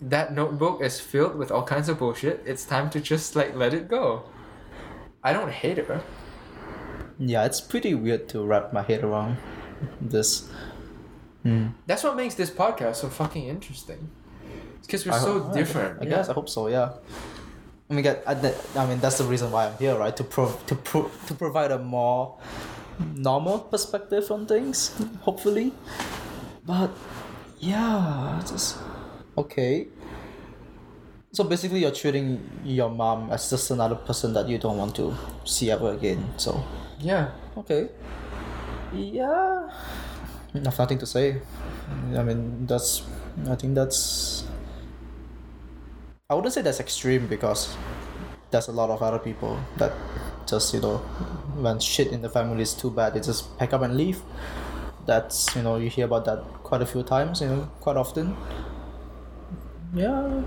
that 0.00 0.32
notebook 0.34 0.82
is 0.82 1.00
filled 1.00 1.36
with 1.36 1.50
all 1.50 1.62
kinds 1.64 1.88
of 1.88 1.98
bullshit. 1.98 2.42
It's 2.46 2.64
time 2.64 2.90
to 2.90 3.00
just 3.00 3.34
like 3.36 3.54
let 3.54 3.72
it 3.74 3.88
go. 3.88 4.24
I 5.22 5.32
don't 5.32 5.50
hate 5.50 5.78
her. 5.78 6.02
Yeah, 7.18 7.44
it's 7.44 7.60
pretty 7.60 7.94
weird 7.94 8.28
to 8.30 8.44
wrap 8.44 8.72
my 8.72 8.82
head 8.82 9.02
around 9.02 9.38
this. 10.00 10.48
Hmm. 11.42 11.68
That's 11.86 12.02
what 12.04 12.16
makes 12.16 12.34
this 12.34 12.50
podcast 12.50 12.96
so 12.96 13.08
fucking 13.08 13.46
interesting. 13.48 14.10
Because 14.82 15.06
we're 15.06 15.12
I 15.14 15.18
so 15.18 15.40
hope- 15.40 15.54
different. 15.54 16.02
I 16.02 16.04
guess 16.04 16.28
I 16.28 16.32
hope 16.34 16.48
so. 16.48 16.68
Yeah. 16.68 16.90
I 17.88 17.94
mean, 17.94 18.02
get, 18.02 18.22
I, 18.26 18.34
I 18.76 18.86
mean 18.86 18.98
that's 19.00 19.18
the 19.18 19.24
reason 19.24 19.50
why 19.50 19.66
I'm 19.66 19.76
here, 19.78 19.96
right? 19.96 20.14
To 20.16 20.24
prov- 20.24 20.64
to 20.66 20.74
pro- 20.74 21.10
to 21.28 21.34
provide 21.34 21.70
a 21.70 21.78
more 21.78 22.36
normal 23.14 23.60
perspective 23.60 24.30
on 24.30 24.46
things, 24.46 24.90
hopefully. 25.22 25.72
But 26.66 26.90
yeah, 27.60 28.42
just 28.46 28.76
okay. 29.36 29.88
So 31.32 31.44
basically, 31.44 31.80
you're 31.80 31.92
treating 31.92 32.40
your 32.64 32.88
mom 32.88 33.30
as 33.30 33.50
just 33.50 33.70
another 33.70 33.94
person 33.96 34.32
that 34.32 34.48
you 34.48 34.58
don't 34.58 34.78
want 34.78 34.96
to 34.96 35.14
see 35.44 35.70
ever 35.70 35.92
again. 35.92 36.24
So 36.38 36.64
Yeah. 36.98 37.30
okay. 37.56 37.90
Yeah. 38.94 39.68
I 40.54 40.58
have 40.64 40.78
nothing 40.78 40.98
to 40.98 41.06
say. 41.06 41.42
I 42.16 42.22
mean, 42.22 42.66
that's. 42.66 43.02
I 43.48 43.54
think 43.54 43.74
that's. 43.74 44.44
I 46.30 46.34
wouldn't 46.34 46.54
say 46.54 46.62
that's 46.62 46.80
extreme 46.80 47.26
because 47.26 47.76
there's 48.50 48.68
a 48.68 48.72
lot 48.72 48.90
of 48.90 49.02
other 49.02 49.18
people 49.18 49.60
that 49.76 49.92
just, 50.46 50.72
you 50.72 50.80
know, 50.80 50.98
when 51.60 51.78
shit 51.78 52.08
in 52.08 52.22
the 52.22 52.28
family 52.28 52.62
is 52.62 52.74
too 52.74 52.90
bad, 52.90 53.14
they 53.14 53.20
just 53.20 53.56
pack 53.58 53.72
up 53.72 53.82
and 53.82 53.96
leave. 53.96 54.22
That's, 55.06 55.54
you 55.54 55.62
know, 55.62 55.76
you 55.76 55.88
hear 55.90 56.06
about 56.06 56.24
that 56.24 56.42
quite 56.64 56.82
a 56.82 56.86
few 56.86 57.02
times, 57.02 57.40
you 57.40 57.48
know, 57.48 57.70
quite 57.80 57.96
often. 57.96 58.36
Yeah. 59.94 60.42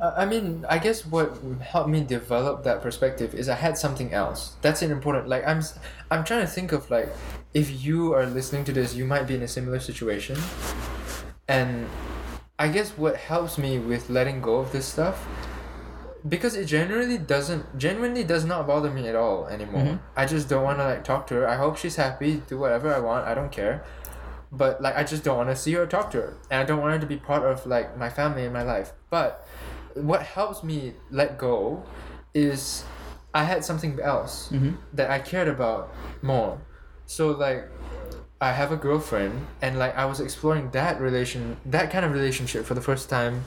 I 0.00 0.24
mean, 0.24 0.64
I 0.68 0.78
guess 0.78 1.04
what 1.04 1.36
helped 1.60 1.90
me 1.90 2.02
develop 2.02 2.62
that 2.62 2.80
perspective 2.80 3.34
is 3.34 3.48
I 3.48 3.56
had 3.56 3.76
something 3.76 4.12
else. 4.12 4.52
That's 4.62 4.82
an 4.82 4.92
important. 4.92 5.28
Like 5.28 5.44
I'm, 5.46 5.62
I'm 6.12 6.22
trying 6.24 6.42
to 6.42 6.46
think 6.46 6.70
of 6.70 6.88
like, 6.90 7.08
if 7.54 7.84
you 7.84 8.14
are 8.14 8.24
listening 8.24 8.64
to 8.66 8.72
this, 8.72 8.94
you 8.94 9.04
might 9.04 9.26
be 9.26 9.34
in 9.34 9.42
a 9.42 9.48
similar 9.48 9.80
situation, 9.80 10.38
and 11.48 11.88
I 12.56 12.68
guess 12.68 12.90
what 12.90 13.16
helps 13.16 13.58
me 13.58 13.80
with 13.80 14.08
letting 14.08 14.40
go 14.40 14.58
of 14.58 14.70
this 14.70 14.86
stuff, 14.86 15.26
because 16.28 16.54
it 16.54 16.66
generally 16.66 17.18
doesn't, 17.18 17.76
genuinely 17.76 18.22
does 18.22 18.44
not 18.44 18.68
bother 18.68 18.90
me 18.92 19.08
at 19.08 19.16
all 19.16 19.48
anymore. 19.48 19.82
Mhm. 19.82 20.00
I 20.14 20.24
just 20.26 20.48
don't 20.48 20.62
want 20.62 20.78
to 20.78 20.84
like 20.84 21.02
talk 21.02 21.26
to 21.28 21.34
her. 21.34 21.48
I 21.48 21.56
hope 21.56 21.76
she's 21.76 21.96
happy. 21.96 22.42
Do 22.46 22.58
whatever 22.58 22.94
I 22.94 23.00
want. 23.00 23.26
I 23.26 23.34
don't 23.34 23.50
care. 23.50 23.82
But 24.52 24.82
like 24.82 24.96
I 24.96 25.04
just 25.04 25.22
don't 25.24 25.36
want 25.36 25.48
to 25.50 25.56
see 25.56 25.72
her 25.74 25.82
or 25.82 25.86
talk 25.86 26.10
to 26.12 26.18
her, 26.18 26.36
and 26.50 26.60
I 26.60 26.64
don't 26.64 26.80
want 26.80 26.92
her 26.94 26.98
to 26.98 27.06
be 27.06 27.16
part 27.16 27.44
of 27.44 27.66
like 27.66 27.96
my 27.96 28.10
family 28.10 28.44
and 28.44 28.52
my 28.52 28.62
life. 28.62 28.92
But 29.10 29.46
what 29.94 30.22
helps 30.22 30.62
me 30.64 30.94
let 31.10 31.38
go 31.38 31.84
is 32.34 32.84
I 33.34 33.44
had 33.44 33.64
something 33.64 33.98
else 34.00 34.48
Mm-hmm. 34.52 34.72
that 34.94 35.10
I 35.10 35.18
cared 35.20 35.48
about 35.48 35.94
more. 36.22 36.60
So 37.06 37.30
like 37.30 37.68
I 38.40 38.52
have 38.52 38.72
a 38.72 38.76
girlfriend 38.76 39.46
and 39.62 39.78
like 39.78 39.96
I 39.96 40.04
was 40.06 40.18
exploring 40.20 40.70
that 40.70 41.00
relation 41.00 41.56
that 41.66 41.90
kind 41.90 42.04
of 42.04 42.12
relationship 42.12 42.64
for 42.64 42.74
the 42.74 42.80
first 42.80 43.08
time 43.10 43.44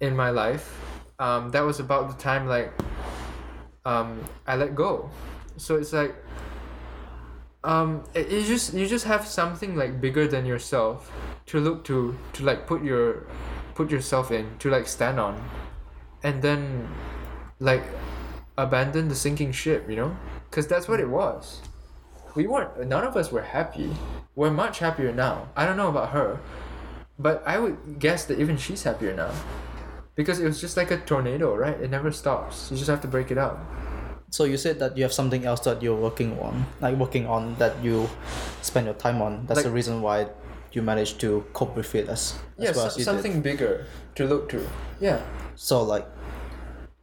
in 0.00 0.16
my 0.16 0.30
life. 0.30 0.80
Um, 1.18 1.50
that 1.50 1.60
was 1.60 1.78
about 1.80 2.08
the 2.08 2.20
time 2.22 2.46
like 2.46 2.72
um, 3.84 4.24
I 4.46 4.56
let 4.56 4.74
go. 4.74 5.10
So 5.56 5.76
it's 5.76 5.92
like 5.92 6.14
um, 7.62 8.04
it, 8.14 8.30
you 8.30 8.42
just 8.42 8.72
you 8.72 8.86
just 8.86 9.04
have 9.04 9.26
something 9.26 9.76
like 9.76 10.00
bigger 10.00 10.26
than 10.26 10.46
yourself 10.46 11.12
to 11.46 11.60
look 11.60 11.84
to 11.84 12.16
to 12.32 12.44
like 12.44 12.66
put 12.66 12.82
your 12.82 13.26
put 13.74 13.90
yourself 13.90 14.30
in 14.30 14.58
to 14.58 14.70
like 14.70 14.86
stand 14.86 15.20
on. 15.20 15.42
And 16.22 16.42
then 16.42 16.88
like 17.58 17.84
abandon 18.56 19.08
the 19.08 19.14
sinking 19.14 19.52
ship 19.52 19.88
you 19.88 19.96
know? 19.96 20.16
Because 20.48 20.66
that's 20.66 20.88
what 20.88 21.00
it 21.00 21.08
was. 21.08 21.60
We 22.34 22.46
weren't 22.46 22.86
none 22.86 23.04
of 23.04 23.16
us 23.16 23.30
were 23.30 23.42
happy. 23.42 23.90
We're 24.34 24.50
much 24.50 24.78
happier 24.78 25.12
now. 25.12 25.48
I 25.56 25.66
don't 25.66 25.76
know 25.76 25.88
about 25.88 26.10
her 26.10 26.40
but 27.18 27.42
i 27.46 27.58
would 27.58 27.98
guess 27.98 28.24
that 28.24 28.40
even 28.40 28.56
she's 28.56 28.82
happier 28.82 29.14
now. 29.14 29.30
Because 30.14 30.40
it 30.40 30.44
was 30.44 30.60
just 30.60 30.76
like 30.76 30.90
a 30.90 30.96
tornado 30.96 31.54
right? 31.54 31.78
It 31.78 31.90
never 31.90 32.10
stops. 32.10 32.70
You 32.70 32.78
just 32.78 32.88
have 32.88 33.02
to 33.02 33.08
break 33.08 33.30
it 33.30 33.36
up 33.36 33.58
So 34.30 34.44
you 34.44 34.56
said 34.56 34.78
that 34.78 34.96
you 34.96 35.02
have 35.02 35.12
something 35.12 35.44
else 35.44 35.60
that 35.60 35.82
you're 35.82 35.96
working 35.96 36.38
on, 36.38 36.66
like 36.80 36.96
working 36.96 37.26
on 37.26 37.56
that 37.58 37.82
you 37.82 38.08
spend 38.62 38.86
your 38.86 38.94
time 38.94 39.20
on. 39.20 39.46
That's 39.46 39.58
Like- 39.58 39.64
the 39.66 39.72
reason 39.72 40.02
why 40.02 40.28
you 40.72 40.82
managed 40.82 41.18
to 41.20 41.44
cope 41.52 41.74
with 41.74 41.94
it 41.96 42.08
as, 42.08 42.34
as 42.56 42.64
yeah 42.64 42.70
well 42.76 42.86
as 42.86 43.02
something 43.04 43.42
bigger 43.42 43.86
to 44.14 44.24
look 44.26 44.48
to 44.50 44.64
yeah. 45.00 45.18
So 45.56 45.82
like, 45.82 46.06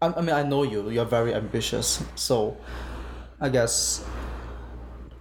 I, 0.02 0.08
I 0.08 0.22
mean, 0.22 0.36
I 0.36 0.44
know 0.44 0.64
you. 0.64 0.90
You're 0.90 1.06
very 1.06 1.34
ambitious. 1.34 2.02
So, 2.16 2.56
I 3.42 3.50
guess, 3.50 4.06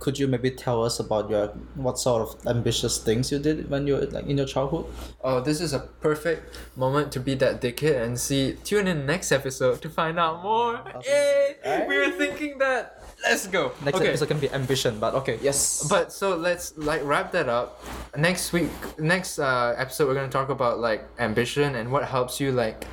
could 0.06 0.20
you 0.20 0.28
maybe 0.28 0.52
tell 0.52 0.84
us 0.84 1.00
about 1.00 1.28
your 1.28 1.48
what 1.74 1.98
sort 1.98 2.22
of 2.22 2.46
ambitious 2.46 2.96
things 2.96 3.32
you 3.32 3.40
did 3.40 3.68
when 3.68 3.88
you 3.88 3.94
were 3.94 4.06
like 4.06 4.24
in 4.26 4.38
your 4.38 4.46
childhood? 4.46 4.86
Oh, 5.20 5.40
this 5.40 5.60
is 5.60 5.72
a 5.72 5.80
perfect 5.80 6.56
moment 6.76 7.10
to 7.14 7.18
be 7.18 7.34
that 7.42 7.60
dickhead 7.60 8.04
and 8.04 8.14
see. 8.14 8.54
Tune 8.62 8.86
in 8.86 9.04
next 9.04 9.32
episode 9.32 9.82
to 9.82 9.90
find 9.90 10.16
out 10.16 10.44
more. 10.44 10.78
Yay! 11.04 11.86
We 11.88 11.98
were 11.98 12.12
thinking 12.12 12.58
that. 12.58 13.02
Let's 13.24 13.48
go. 13.48 13.72
Next 13.84 13.98
okay. 13.98 14.10
episode 14.10 14.28
can 14.28 14.38
be 14.38 14.48
ambition, 14.50 15.00
but 15.00 15.14
okay, 15.14 15.40
yes. 15.42 15.84
But 15.90 16.12
so 16.12 16.36
let's 16.36 16.78
like 16.78 17.02
wrap 17.02 17.32
that 17.32 17.48
up. 17.48 17.82
Next 18.16 18.52
week, 18.52 18.70
next 19.00 19.40
uh, 19.40 19.74
episode, 19.76 20.06
we're 20.06 20.14
gonna 20.14 20.28
talk 20.28 20.50
about 20.50 20.78
like 20.78 21.02
ambition 21.18 21.74
and 21.74 21.90
what 21.90 22.04
helps 22.04 22.38
you 22.38 22.52
like 22.52 22.86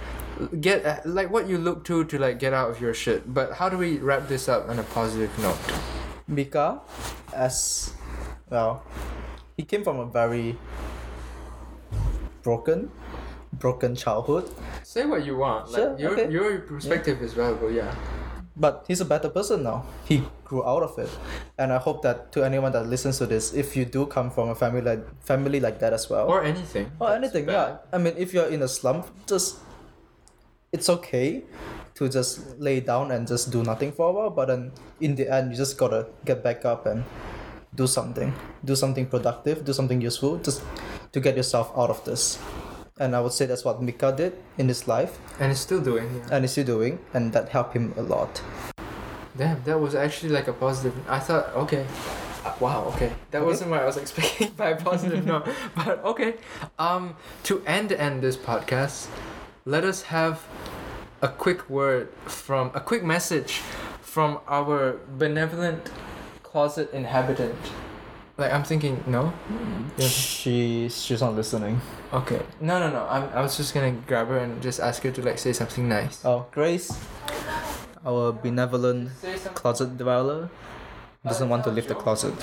get 0.59 0.83
uh, 0.83 0.97
like 1.05 1.29
what 1.29 1.45
you 1.45 1.59
look 1.59 1.85
to 1.85 2.05
to 2.05 2.17
like 2.17 2.39
get 2.39 2.53
out 2.53 2.71
of 2.71 2.81
your 2.81 2.95
shit. 2.95 3.31
But 3.31 3.53
how 3.53 3.69
do 3.69 3.77
we 3.77 3.99
wrap 3.99 4.27
this 4.27 4.49
up 4.49 4.67
on 4.67 4.79
a 4.79 4.87
positive 4.97 5.29
note? 5.37 5.61
Mika, 6.27 6.79
as 7.35 7.93
well, 8.49 8.83
he 9.57 9.63
came 9.63 9.83
from 9.83 9.99
a 9.99 10.05
very 10.05 10.57
broken, 12.41 12.89
broken 13.53 13.95
childhood. 13.95 14.49
Say 14.83 15.05
what 15.05 15.25
you 15.25 15.37
want. 15.37 15.71
Like 15.71 15.75
Sure, 15.81 15.99
your 15.99 16.11
okay. 16.13 16.31
your 16.31 16.59
perspective 16.59 17.21
is 17.21 17.33
valuable. 17.33 17.71
Yeah. 17.71 17.93
but 18.55 18.85
he's 18.87 19.01
a 19.01 19.05
better 19.09 19.29
person 19.33 19.63
now 19.65 19.81
he 20.05 20.21
grew 20.45 20.61
out 20.61 20.83
of 20.85 20.93
it 21.01 21.09
and 21.57 21.73
i 21.73 21.79
hope 21.81 22.03
that 22.05 22.29
to 22.31 22.45
anyone 22.45 22.69
that 22.71 22.85
listens 22.85 23.17
to 23.17 23.25
this 23.25 23.49
if 23.57 23.73
you 23.75 23.81
do 23.83 24.05
come 24.05 24.29
from 24.29 24.49
a 24.49 24.53
family 24.53 24.77
like 24.79 25.01
family 25.25 25.57
like 25.59 25.79
that 25.81 25.89
as 25.91 26.05
well 26.07 26.29
Or 26.29 26.43
anything. 26.45 26.85
or 27.01 27.09
anything 27.17 27.49
bad. 27.49 27.53
yeah 27.53 27.77
i 27.91 27.97
mean 27.97 28.13
if 28.15 28.29
you're 28.31 28.45
in 28.53 28.61
a 28.61 28.67
slump 28.69 29.09
just 29.25 29.57
it's 30.71 30.85
okay 30.87 31.41
to 31.95 32.09
just 32.09 32.57
lay 32.59 32.79
down 32.79 33.11
and 33.11 33.27
just 33.27 33.51
do 33.51 33.63
nothing 33.63 33.91
for 33.91 34.09
a 34.09 34.11
while 34.11 34.29
but 34.29 34.47
then 34.47 34.71
in 35.01 35.15
the 35.15 35.29
end 35.31 35.51
you 35.51 35.57
just 35.57 35.77
gotta 35.77 36.07
get 36.25 36.43
back 36.43 36.65
up 36.65 36.85
and 36.85 37.03
do 37.75 37.85
something 37.87 38.33
do 38.65 38.75
something 38.75 39.05
productive 39.05 39.63
do 39.65 39.73
something 39.73 40.01
useful 40.01 40.37
just 40.37 40.61
to 41.11 41.19
get 41.19 41.35
yourself 41.37 41.71
out 41.77 41.89
of 41.89 42.03
this 42.05 42.39
and 42.99 43.15
i 43.15 43.19
would 43.19 43.31
say 43.33 43.45
that's 43.45 43.63
what 43.65 43.81
mika 43.81 44.13
did 44.15 44.33
in 44.57 44.67
his 44.67 44.87
life 44.87 45.17
And 45.39 45.51
he's 45.51 45.59
still 45.59 45.81
doing. 45.81 46.07
Yeah. 46.15 46.35
and 46.35 46.43
he's 46.43 46.51
still 46.51 46.65
doing 46.65 46.99
and 47.13 47.33
that 47.33 47.49
helped 47.49 47.73
him 47.75 47.93
a 47.97 48.01
lot 48.01 48.41
Damn, 49.35 49.63
that 49.63 49.79
was 49.79 49.95
actually 49.95 50.29
like 50.31 50.47
a 50.47 50.53
positive. 50.53 50.93
I 51.09 51.17
thought, 51.17 51.49
okay, 51.65 51.87
Uh, 52.45 52.53
wow, 52.59 52.85
okay, 52.93 53.11
that 53.31 53.39
Okay. 53.41 53.47
wasn't 53.47 53.71
what 53.71 53.81
I 53.81 53.85
was 53.85 53.97
expecting 53.97 54.51
by 54.57 54.69
a 54.69 54.75
positive 54.77 55.25
note, 55.25 55.47
but 55.75 56.05
okay. 56.05 56.35
Um, 56.77 57.15
to 57.49 57.63
end 57.65 57.91
end 57.93 58.21
this 58.21 58.37
podcast, 58.37 59.07
let 59.65 59.83
us 59.85 60.03
have 60.13 60.45
a 61.23 61.27
quick 61.27 61.69
word 61.69 62.09
from 62.25 62.69
a 62.75 62.79
quick 62.79 63.03
message 63.03 63.61
from 64.01 64.39
our 64.47 64.99
benevolent 65.17 65.89
closet 66.43 66.91
inhabitant. 66.93 67.57
Like 68.37 68.53
I'm 68.53 68.63
thinking, 68.63 69.03
no, 69.07 69.33
mm-hmm. 69.49 69.89
Yeah. 69.97 70.07
she 70.07 70.89
she's 70.89 71.21
not 71.21 71.33
listening 71.33 71.81
okay, 72.13 72.41
no, 72.61 72.79
no, 72.79 72.89
no. 72.91 73.05
I'm, 73.09 73.23
I 73.33 73.41
was 73.41 73.57
just 73.57 73.73
gonna 73.73 73.91
grab 73.91 74.27
her 74.27 74.37
and 74.37 74.61
just 74.61 74.79
ask 74.79 75.01
her 75.03 75.11
to 75.11 75.21
like 75.21 75.39
say 75.39 75.51
something 75.51 75.89
nice. 75.89 76.23
Oh, 76.23 76.45
Grace, 76.51 76.93
our 78.05 78.31
benevolent 78.31 79.09
closet 79.55 79.97
dweller, 79.97 80.49
doesn't 81.25 81.49
want 81.49 81.63
to 81.65 81.71
leave 81.71 81.87
the 81.87 81.95
closet. 81.95 82.33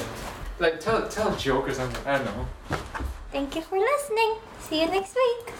Like 0.58 0.80
tell 0.80 1.08
tell 1.08 1.32
a 1.32 1.38
joke 1.38 1.68
or 1.68 1.74
something. 1.74 2.06
I 2.06 2.18
don't 2.18 2.26
know. 2.26 2.46
Thank 3.30 3.54
you 3.54 3.62
for 3.62 3.78
listening. 3.78 4.34
See 4.58 4.82
you 4.82 4.88
next 4.88 5.14
week. 5.14 5.54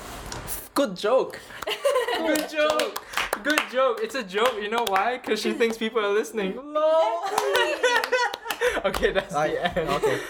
Good 0.74 0.96
joke. 0.96 1.38
Good 2.18 2.50
joke. 2.50 3.06
Good 3.42 3.60
joke. 3.72 4.00
It's 4.02 4.14
a 4.14 4.22
joke. 4.22 4.54
You 4.60 4.68
know 4.68 4.84
why? 4.84 5.18
Because 5.18 5.40
she 5.40 5.52
thinks 5.52 5.78
people 5.78 6.00
are 6.00 6.12
listening. 6.12 6.56
Lol. 6.74 7.24
okay, 8.84 9.12
that's 9.12 9.34
I, 9.34 9.48
the 9.48 9.78
end. 9.78 9.88
okay. 9.88 10.20